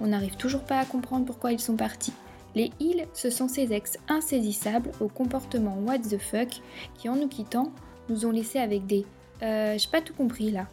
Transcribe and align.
on 0.00 0.08
n'arrive 0.08 0.36
toujours 0.36 0.62
pas 0.62 0.78
à 0.78 0.84
comprendre 0.84 1.26
pourquoi 1.26 1.52
ils 1.52 1.60
sont 1.60 1.76
partis. 1.76 2.12
Les 2.54 2.70
ils, 2.80 3.06
ce 3.12 3.30
sont 3.30 3.48
ces 3.48 3.72
ex 3.72 3.98
insaisissables 4.08 4.90
au 5.00 5.08
comportement 5.08 5.76
what 5.86 5.98
the 5.98 6.18
fuck 6.18 6.60
qui, 6.98 7.08
en 7.08 7.16
nous 7.16 7.28
quittant, 7.28 7.70
nous 8.08 8.24
ont 8.24 8.30
laissés 8.30 8.58
avec 8.58 8.86
des 8.86 9.04
euh, 9.42 9.76
j'ai 9.76 9.88
pas 9.88 10.00
tout 10.00 10.14
compris 10.14 10.50
là. 10.50 10.66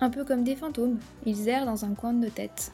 Un 0.00 0.10
peu 0.10 0.24
comme 0.24 0.44
des 0.44 0.56
fantômes, 0.56 0.98
ils 1.26 1.48
errent 1.48 1.66
dans 1.66 1.84
un 1.84 1.94
coin 1.94 2.12
de 2.12 2.18
nos 2.18 2.30
têtes. 2.30 2.72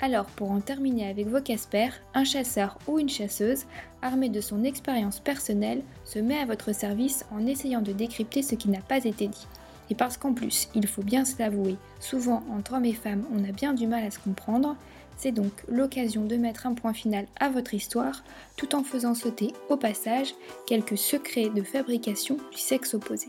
Alors, 0.00 0.26
pour 0.26 0.50
en 0.50 0.60
terminer 0.60 1.08
avec 1.08 1.28
vos 1.28 1.40
Casper, 1.40 1.90
un 2.14 2.24
chasseur 2.24 2.76
ou 2.88 2.98
une 2.98 3.08
chasseuse, 3.08 3.66
armé 4.00 4.28
de 4.28 4.40
son 4.40 4.64
expérience 4.64 5.20
personnelle, 5.20 5.82
se 6.04 6.18
met 6.18 6.38
à 6.38 6.46
votre 6.46 6.74
service 6.74 7.24
en 7.30 7.46
essayant 7.46 7.82
de 7.82 7.92
décrypter 7.92 8.42
ce 8.42 8.54
qui 8.54 8.68
n'a 8.68 8.80
pas 8.80 9.04
été 9.04 9.28
dit. 9.28 9.46
Et 9.90 9.94
parce 9.94 10.16
qu'en 10.16 10.32
plus, 10.32 10.68
il 10.74 10.86
faut 10.86 11.02
bien 11.02 11.24
se 11.24 11.38
l'avouer, 11.38 11.76
souvent 12.00 12.42
entre 12.50 12.74
hommes 12.74 12.84
et 12.84 12.94
femmes, 12.94 13.24
on 13.32 13.44
a 13.48 13.52
bien 13.52 13.74
du 13.74 13.86
mal 13.86 14.04
à 14.04 14.10
se 14.10 14.18
comprendre, 14.18 14.76
c'est 15.16 15.32
donc 15.32 15.52
l'occasion 15.68 16.24
de 16.24 16.36
mettre 16.36 16.66
un 16.66 16.74
point 16.74 16.92
final 16.92 17.26
à 17.38 17.48
votre 17.48 17.74
histoire, 17.74 18.22
tout 18.56 18.74
en 18.74 18.82
faisant 18.82 19.14
sauter, 19.14 19.52
au 19.68 19.76
passage, 19.76 20.34
quelques 20.66 20.98
secrets 20.98 21.50
de 21.50 21.62
fabrication 21.62 22.38
du 22.50 22.58
sexe 22.58 22.94
opposé. 22.94 23.28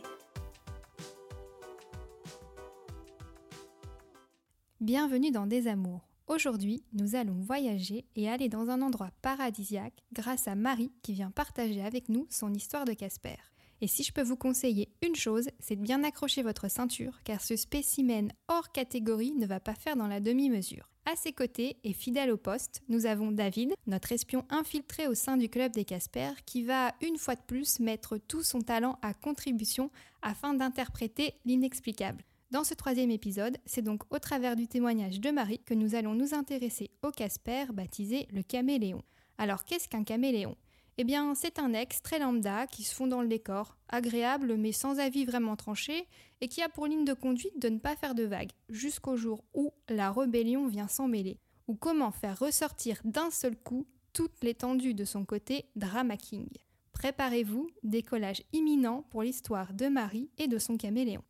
Bienvenue 4.82 5.32
dans 5.32 5.48
Des 5.48 5.68
Amours. 5.68 6.08
Aujourd'hui, 6.28 6.84
nous 6.94 7.16
allons 7.16 7.40
voyager 7.40 8.06
et 8.16 8.30
aller 8.30 8.50
dans 8.50 8.70
un 8.70 8.82
endroit 8.82 9.12
paradisiaque 9.22 10.04
grâce 10.14 10.48
à 10.48 10.56
Marie 10.56 10.92
qui 11.04 11.14
vient 11.14 11.32
partager 11.32 11.82
avec 11.82 12.10
nous 12.10 12.28
son 12.30 12.54
histoire 12.54 12.86
de 12.86 12.94
Casper. 12.94 13.38
Et 13.82 13.88
si 13.88 14.04
je 14.04 14.14
peux 14.14 14.24
vous 14.24 14.38
conseiller 14.38 14.88
une 15.02 15.16
chose, 15.16 15.50
c'est 15.60 15.76
de 15.76 15.82
bien 15.82 16.04
accrocher 16.04 16.42
votre 16.42 16.70
ceinture 16.70 17.20
car 17.26 17.42
ce 17.42 17.58
spécimen 17.58 18.32
hors 18.48 18.72
catégorie 18.72 19.34
ne 19.34 19.46
va 19.46 19.60
pas 19.60 19.76
faire 19.76 19.98
dans 19.98 20.08
la 20.08 20.22
demi-mesure. 20.22 20.93
À 21.06 21.18
ses 21.18 21.34
côtés 21.34 21.76
et 21.84 21.92
fidèle 21.92 22.32
au 22.32 22.38
poste, 22.38 22.82
nous 22.88 23.06
avons 23.06 23.32
David, 23.32 23.74
notre 23.88 24.14
espion 24.14 24.46
infiltré 24.50 25.08
au 25.08 25.14
sein 25.14 25.36
du 25.36 25.50
club 25.50 25.74
des 25.74 25.84
Casper, 25.84 26.32
qui 26.46 26.64
va 26.64 26.94
une 27.02 27.18
fois 27.18 27.36
de 27.36 27.42
plus 27.46 27.82
mettre 27.82 28.18
tout 28.18 28.42
son 28.42 28.62
talent 28.62 28.98
à 29.02 29.14
contribution 29.14 29.92
afin 30.22 30.54
d'interpréter 30.54 31.34
l'inexplicable. 31.44 32.24
Dans 32.52 32.64
ce 32.64 32.74
troisième 32.74 33.12
épisode, 33.12 33.58
c'est 33.66 33.82
donc 33.82 34.04
au 34.14 34.20
travers 34.20 34.56
du 34.56 34.68
témoignage 34.68 35.20
de 35.20 35.30
Marie 35.30 35.60
que 35.66 35.74
nous 35.74 35.94
allons 35.96 36.14
nous 36.14 36.34
intéresser 36.34 36.90
au 37.02 37.12
Casper 37.12 37.66
baptisé 37.74 38.28
le 38.32 38.42
caméléon. 38.42 39.02
Alors 39.38 39.66
qu'est-ce 39.66 39.90
qu'un 39.90 40.06
caméléon? 40.06 40.56
Eh 41.00 41.04
bien, 41.04 41.34
c'est 41.34 41.58
un 41.58 41.74
ex 41.74 42.04
très 42.04 42.20
lambda 42.20 42.68
qui 42.68 42.84
se 42.84 42.94
fond 42.94 43.08
dans 43.08 43.22
le 43.22 43.28
décor, 43.28 43.78
agréable 43.90 44.56
mais 44.58 44.72
sans 44.72 45.00
avis 45.00 45.26
vraiment 45.26 45.56
tranché, 45.56 46.08
et 46.40 46.48
qui 46.48 46.62
a 46.62 46.70
pour 46.70 46.86
ligne 46.86 47.06
de 47.06 47.14
conduite 47.14 47.60
de 47.60 47.70
ne 47.70 47.80
pas 47.80 47.96
faire 47.96 48.14
de 48.14 48.24
vagues, 48.24 48.52
jusqu'au 48.70 49.16
jour 49.16 49.44
où 49.56 49.74
la 49.90 50.12
rébellion 50.12 50.68
vient 50.68 50.88
s'en 50.88 51.08
mêler, 51.08 51.40
ou 51.68 51.74
comment 51.74 52.12
faire 52.12 52.38
ressortir 52.38 53.02
d'un 53.06 53.32
seul 53.32 53.56
coup 53.56 53.88
toute 54.14 54.44
l'étendue 54.44 54.94
de 54.94 55.06
son 55.06 55.26
côté 55.26 55.66
drama 55.76 56.16
king. 56.16 56.48
Préparez-vous, 56.92 57.72
décollage 57.82 58.44
imminent 58.54 59.02
pour 59.10 59.24
l'histoire 59.24 59.74
de 59.74 59.88
Marie 59.88 60.30
et 60.38 60.48
de 60.48 60.60
son 60.60 60.78
caméléon. 60.78 61.24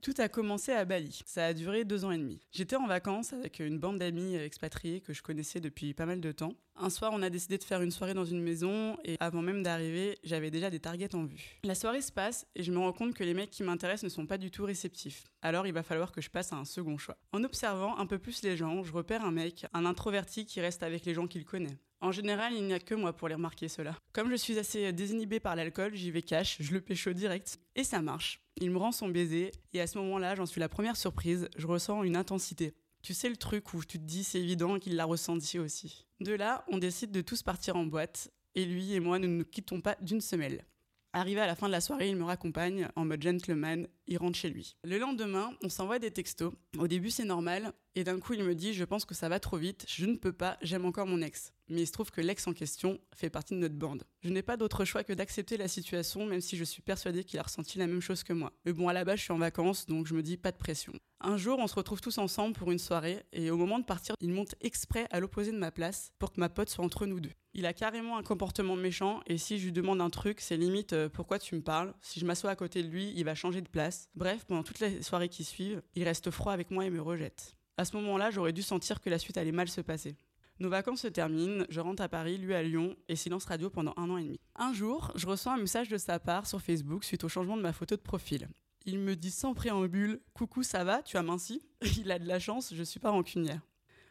Tout 0.00 0.14
a 0.18 0.28
commencé 0.28 0.70
à 0.70 0.84
Bali. 0.84 1.22
Ça 1.26 1.46
a 1.46 1.52
duré 1.52 1.84
deux 1.84 2.04
ans 2.04 2.12
et 2.12 2.18
demi. 2.18 2.40
J'étais 2.52 2.76
en 2.76 2.86
vacances 2.86 3.32
avec 3.32 3.58
une 3.58 3.78
bande 3.78 3.98
d'amis 3.98 4.36
expatriés 4.36 5.00
que 5.00 5.12
je 5.12 5.22
connaissais 5.22 5.58
depuis 5.58 5.92
pas 5.92 6.06
mal 6.06 6.20
de 6.20 6.30
temps. 6.30 6.54
Un 6.76 6.88
soir, 6.88 7.10
on 7.12 7.20
a 7.22 7.30
décidé 7.30 7.58
de 7.58 7.64
faire 7.64 7.82
une 7.82 7.90
soirée 7.90 8.14
dans 8.14 8.24
une 8.24 8.40
maison 8.40 8.96
et 9.04 9.16
avant 9.18 9.42
même 9.42 9.64
d'arriver, 9.64 10.16
j'avais 10.22 10.52
déjà 10.52 10.70
des 10.70 10.78
targets 10.78 11.16
en 11.16 11.24
vue. 11.24 11.58
La 11.64 11.74
soirée 11.74 12.00
se 12.00 12.12
passe 12.12 12.46
et 12.54 12.62
je 12.62 12.70
me 12.70 12.78
rends 12.78 12.92
compte 12.92 13.14
que 13.14 13.24
les 13.24 13.34
mecs 13.34 13.50
qui 13.50 13.64
m'intéressent 13.64 14.04
ne 14.04 14.08
sont 14.14 14.26
pas 14.26 14.38
du 14.38 14.52
tout 14.52 14.64
réceptifs. 14.64 15.24
Alors 15.42 15.66
il 15.66 15.72
va 15.72 15.82
falloir 15.82 16.12
que 16.12 16.20
je 16.20 16.30
passe 16.30 16.52
à 16.52 16.56
un 16.56 16.64
second 16.64 16.96
choix. 16.96 17.16
En 17.32 17.42
observant 17.42 17.98
un 17.98 18.06
peu 18.06 18.18
plus 18.18 18.42
les 18.42 18.56
gens, 18.56 18.84
je 18.84 18.92
repère 18.92 19.24
un 19.24 19.32
mec, 19.32 19.66
un 19.72 19.84
introverti 19.84 20.46
qui 20.46 20.60
reste 20.60 20.84
avec 20.84 21.04
les 21.04 21.14
gens 21.14 21.26
qu'il 21.26 21.44
connaît. 21.44 21.76
En 22.00 22.12
général, 22.12 22.52
il 22.54 22.64
n'y 22.64 22.74
a 22.74 22.78
que 22.78 22.94
moi 22.94 23.12
pour 23.12 23.28
les 23.28 23.34
remarquer 23.34 23.68
cela. 23.68 23.96
Comme 24.12 24.30
je 24.30 24.36
suis 24.36 24.58
assez 24.58 24.92
désinhibé 24.92 25.40
par 25.40 25.56
l'alcool, 25.56 25.94
j'y 25.94 26.10
vais 26.10 26.22
cash, 26.22 26.56
je 26.60 26.72
le 26.72 26.80
pécho 26.80 27.12
direct 27.12 27.58
et 27.74 27.82
ça 27.82 28.00
marche. 28.00 28.40
Il 28.60 28.70
me 28.70 28.78
rend 28.78 28.92
son 28.92 29.08
baiser 29.08 29.50
et 29.72 29.80
à 29.80 29.86
ce 29.86 29.98
moment-là, 29.98 30.36
j'en 30.36 30.46
suis 30.46 30.60
la 30.60 30.68
première 30.68 30.96
surprise, 30.96 31.48
je 31.56 31.66
ressens 31.66 32.04
une 32.04 32.16
intensité. 32.16 32.74
Tu 33.02 33.14
sais 33.14 33.28
le 33.28 33.36
truc 33.36 33.74
où 33.74 33.84
tu 33.84 33.98
te 33.98 34.04
dis 34.04 34.22
c'est 34.22 34.40
évident 34.40 34.78
qu'il 34.78 34.94
l'a 34.94 35.04
ressenti 35.04 35.58
aussi. 35.58 36.06
De 36.20 36.32
là, 36.32 36.64
on 36.68 36.78
décide 36.78 37.10
de 37.10 37.20
tous 37.20 37.42
partir 37.42 37.76
en 37.76 37.84
boîte 37.84 38.30
et 38.54 38.64
lui 38.64 38.92
et 38.92 39.00
moi, 39.00 39.18
nous 39.18 39.28
ne 39.28 39.38
nous 39.38 39.44
quittons 39.44 39.80
pas 39.80 39.96
d'une 40.00 40.20
semelle. 40.20 40.64
Arrivé 41.12 41.40
à 41.40 41.46
la 41.46 41.54
fin 41.54 41.66
de 41.66 41.72
la 41.72 41.80
soirée, 41.80 42.08
il 42.08 42.16
me 42.16 42.24
raccompagne 42.24 42.88
en 42.94 43.04
mode 43.04 43.22
gentleman, 43.22 43.88
il 44.06 44.18
rentre 44.18 44.38
chez 44.38 44.50
lui. 44.50 44.76
Le 44.84 44.98
lendemain, 44.98 45.50
on 45.62 45.68
s'envoie 45.68 45.98
des 45.98 46.10
textos. 46.10 46.52
Au 46.78 46.86
début, 46.86 47.10
c'est 47.10 47.24
normal, 47.24 47.72
et 47.94 48.04
d'un 48.04 48.18
coup, 48.18 48.34
il 48.34 48.44
me 48.44 48.54
dit 48.54 48.74
Je 48.74 48.84
pense 48.84 49.04
que 49.04 49.14
ça 49.14 49.28
va 49.28 49.40
trop 49.40 49.56
vite, 49.56 49.86
je 49.88 50.06
ne 50.06 50.16
peux 50.16 50.32
pas, 50.32 50.58
j'aime 50.62 50.84
encore 50.84 51.06
mon 51.06 51.22
ex 51.22 51.52
mais 51.68 51.82
il 51.82 51.86
se 51.86 51.92
trouve 51.92 52.10
que 52.10 52.20
l'ex 52.20 52.46
en 52.46 52.52
question 52.52 52.98
fait 53.14 53.30
partie 53.30 53.54
de 53.54 53.58
notre 53.58 53.74
bande. 53.74 54.04
Je 54.22 54.30
n'ai 54.30 54.42
pas 54.42 54.56
d'autre 54.56 54.84
choix 54.84 55.04
que 55.04 55.12
d'accepter 55.12 55.56
la 55.56 55.68
situation, 55.68 56.26
même 56.26 56.40
si 56.40 56.56
je 56.56 56.64
suis 56.64 56.82
persuadée 56.82 57.24
qu'il 57.24 57.38
a 57.38 57.42
ressenti 57.42 57.78
la 57.78 57.86
même 57.86 58.00
chose 58.00 58.22
que 58.22 58.32
moi. 58.32 58.52
Mais 58.64 58.72
bon, 58.72 58.88
à 58.88 58.92
la 58.92 59.04
base, 59.04 59.18
je 59.18 59.24
suis 59.24 59.32
en 59.32 59.38
vacances, 59.38 59.86
donc 59.86 60.06
je 60.06 60.14
me 60.14 60.22
dis 60.22 60.36
pas 60.36 60.52
de 60.52 60.56
pression. 60.56 60.92
Un 61.20 61.36
jour, 61.36 61.58
on 61.58 61.66
se 61.66 61.74
retrouve 61.74 62.00
tous 62.00 62.18
ensemble 62.18 62.54
pour 62.54 62.70
une 62.70 62.78
soirée, 62.78 63.24
et 63.32 63.50
au 63.50 63.56
moment 63.56 63.80
de 63.80 63.84
partir, 63.84 64.14
il 64.20 64.30
monte 64.30 64.54
exprès 64.60 65.08
à 65.10 65.18
l'opposé 65.18 65.50
de 65.50 65.58
ma 65.58 65.72
place 65.72 66.12
pour 66.20 66.32
que 66.32 66.38
ma 66.38 66.48
pote 66.48 66.70
soit 66.70 66.84
entre 66.84 67.06
nous 67.06 67.18
deux. 67.18 67.32
Il 67.54 67.66
a 67.66 67.72
carrément 67.72 68.16
un 68.16 68.22
comportement 68.22 68.76
méchant, 68.76 69.20
et 69.26 69.36
si 69.36 69.58
je 69.58 69.64
lui 69.64 69.72
demande 69.72 70.00
un 70.00 70.10
truc, 70.10 70.40
c'est 70.40 70.56
limite 70.56 70.92
euh, 70.92 71.08
pourquoi 71.08 71.40
tu 71.40 71.56
me 71.56 71.60
parles? 71.60 71.92
Si 72.02 72.20
je 72.20 72.24
m'assois 72.24 72.50
à 72.50 72.56
côté 72.56 72.84
de 72.84 72.88
lui, 72.88 73.12
il 73.16 73.24
va 73.24 73.34
changer 73.34 73.60
de 73.62 73.68
place. 73.68 74.08
Bref, 74.14 74.44
pendant 74.44 74.62
toutes 74.62 74.78
les 74.78 75.02
soirées 75.02 75.28
qui 75.28 75.42
suivent, 75.42 75.82
il 75.96 76.04
reste 76.04 76.30
froid 76.30 76.52
avec 76.52 76.70
moi 76.70 76.86
et 76.86 76.90
me 76.90 77.02
rejette. 77.02 77.56
À 77.76 77.84
ce 77.84 77.96
moment-là, 77.96 78.30
j'aurais 78.30 78.52
dû 78.52 78.62
sentir 78.62 79.00
que 79.00 79.10
la 79.10 79.18
suite 79.18 79.38
allait 79.38 79.50
mal 79.50 79.68
se 79.68 79.80
passer. 79.80 80.16
Nos 80.60 80.70
vacances 80.70 81.00
se 81.00 81.08
terminent, 81.08 81.64
je 81.68 81.80
rentre 81.80 82.02
à 82.02 82.08
Paris, 82.08 82.38
lui 82.38 82.54
à 82.54 82.62
Lyon, 82.62 82.94
et 83.08 83.16
silence 83.16 83.44
radio 83.44 83.70
pendant 83.70 83.94
un 83.96 84.08
an 84.10 84.18
et 84.18 84.24
demi. 84.24 84.40
Un 84.54 84.72
jour, 84.72 85.10
je 85.16 85.26
reçois 85.26 85.54
un 85.54 85.58
message 85.58 85.88
de 85.88 85.98
sa 85.98 86.20
part 86.20 86.46
sur 86.46 86.60
Facebook 86.60 87.02
suite 87.02 87.24
au 87.24 87.28
changement 87.28 87.56
de 87.56 87.62
ma 87.62 87.72
photo 87.72 87.96
de 87.96 88.00
profil. 88.00 88.48
Il 88.86 88.98
me 88.98 89.16
dit 89.16 89.30
sans 89.30 89.54
préambule 89.54 90.20
Coucou, 90.34 90.62
ça 90.62 90.84
va 90.84 91.02
Tu 91.02 91.16
as 91.16 91.22
minci? 91.22 91.62
Il 91.98 92.10
a 92.10 92.18
de 92.18 92.26
la 92.26 92.38
chance, 92.38 92.72
je 92.74 92.82
suis 92.82 93.00
pas 93.00 93.10
rancunière. 93.10 93.60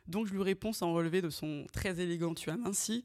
Donc 0.08 0.28
je 0.28 0.34
lui 0.34 0.42
réponds 0.42 0.74
sans 0.74 0.94
relever 0.94 1.22
de 1.22 1.30
son 1.30 1.66
très 1.74 2.00
élégant 2.00 2.34
Tu 2.34 2.50
as 2.50 2.58
minci, 2.58 3.04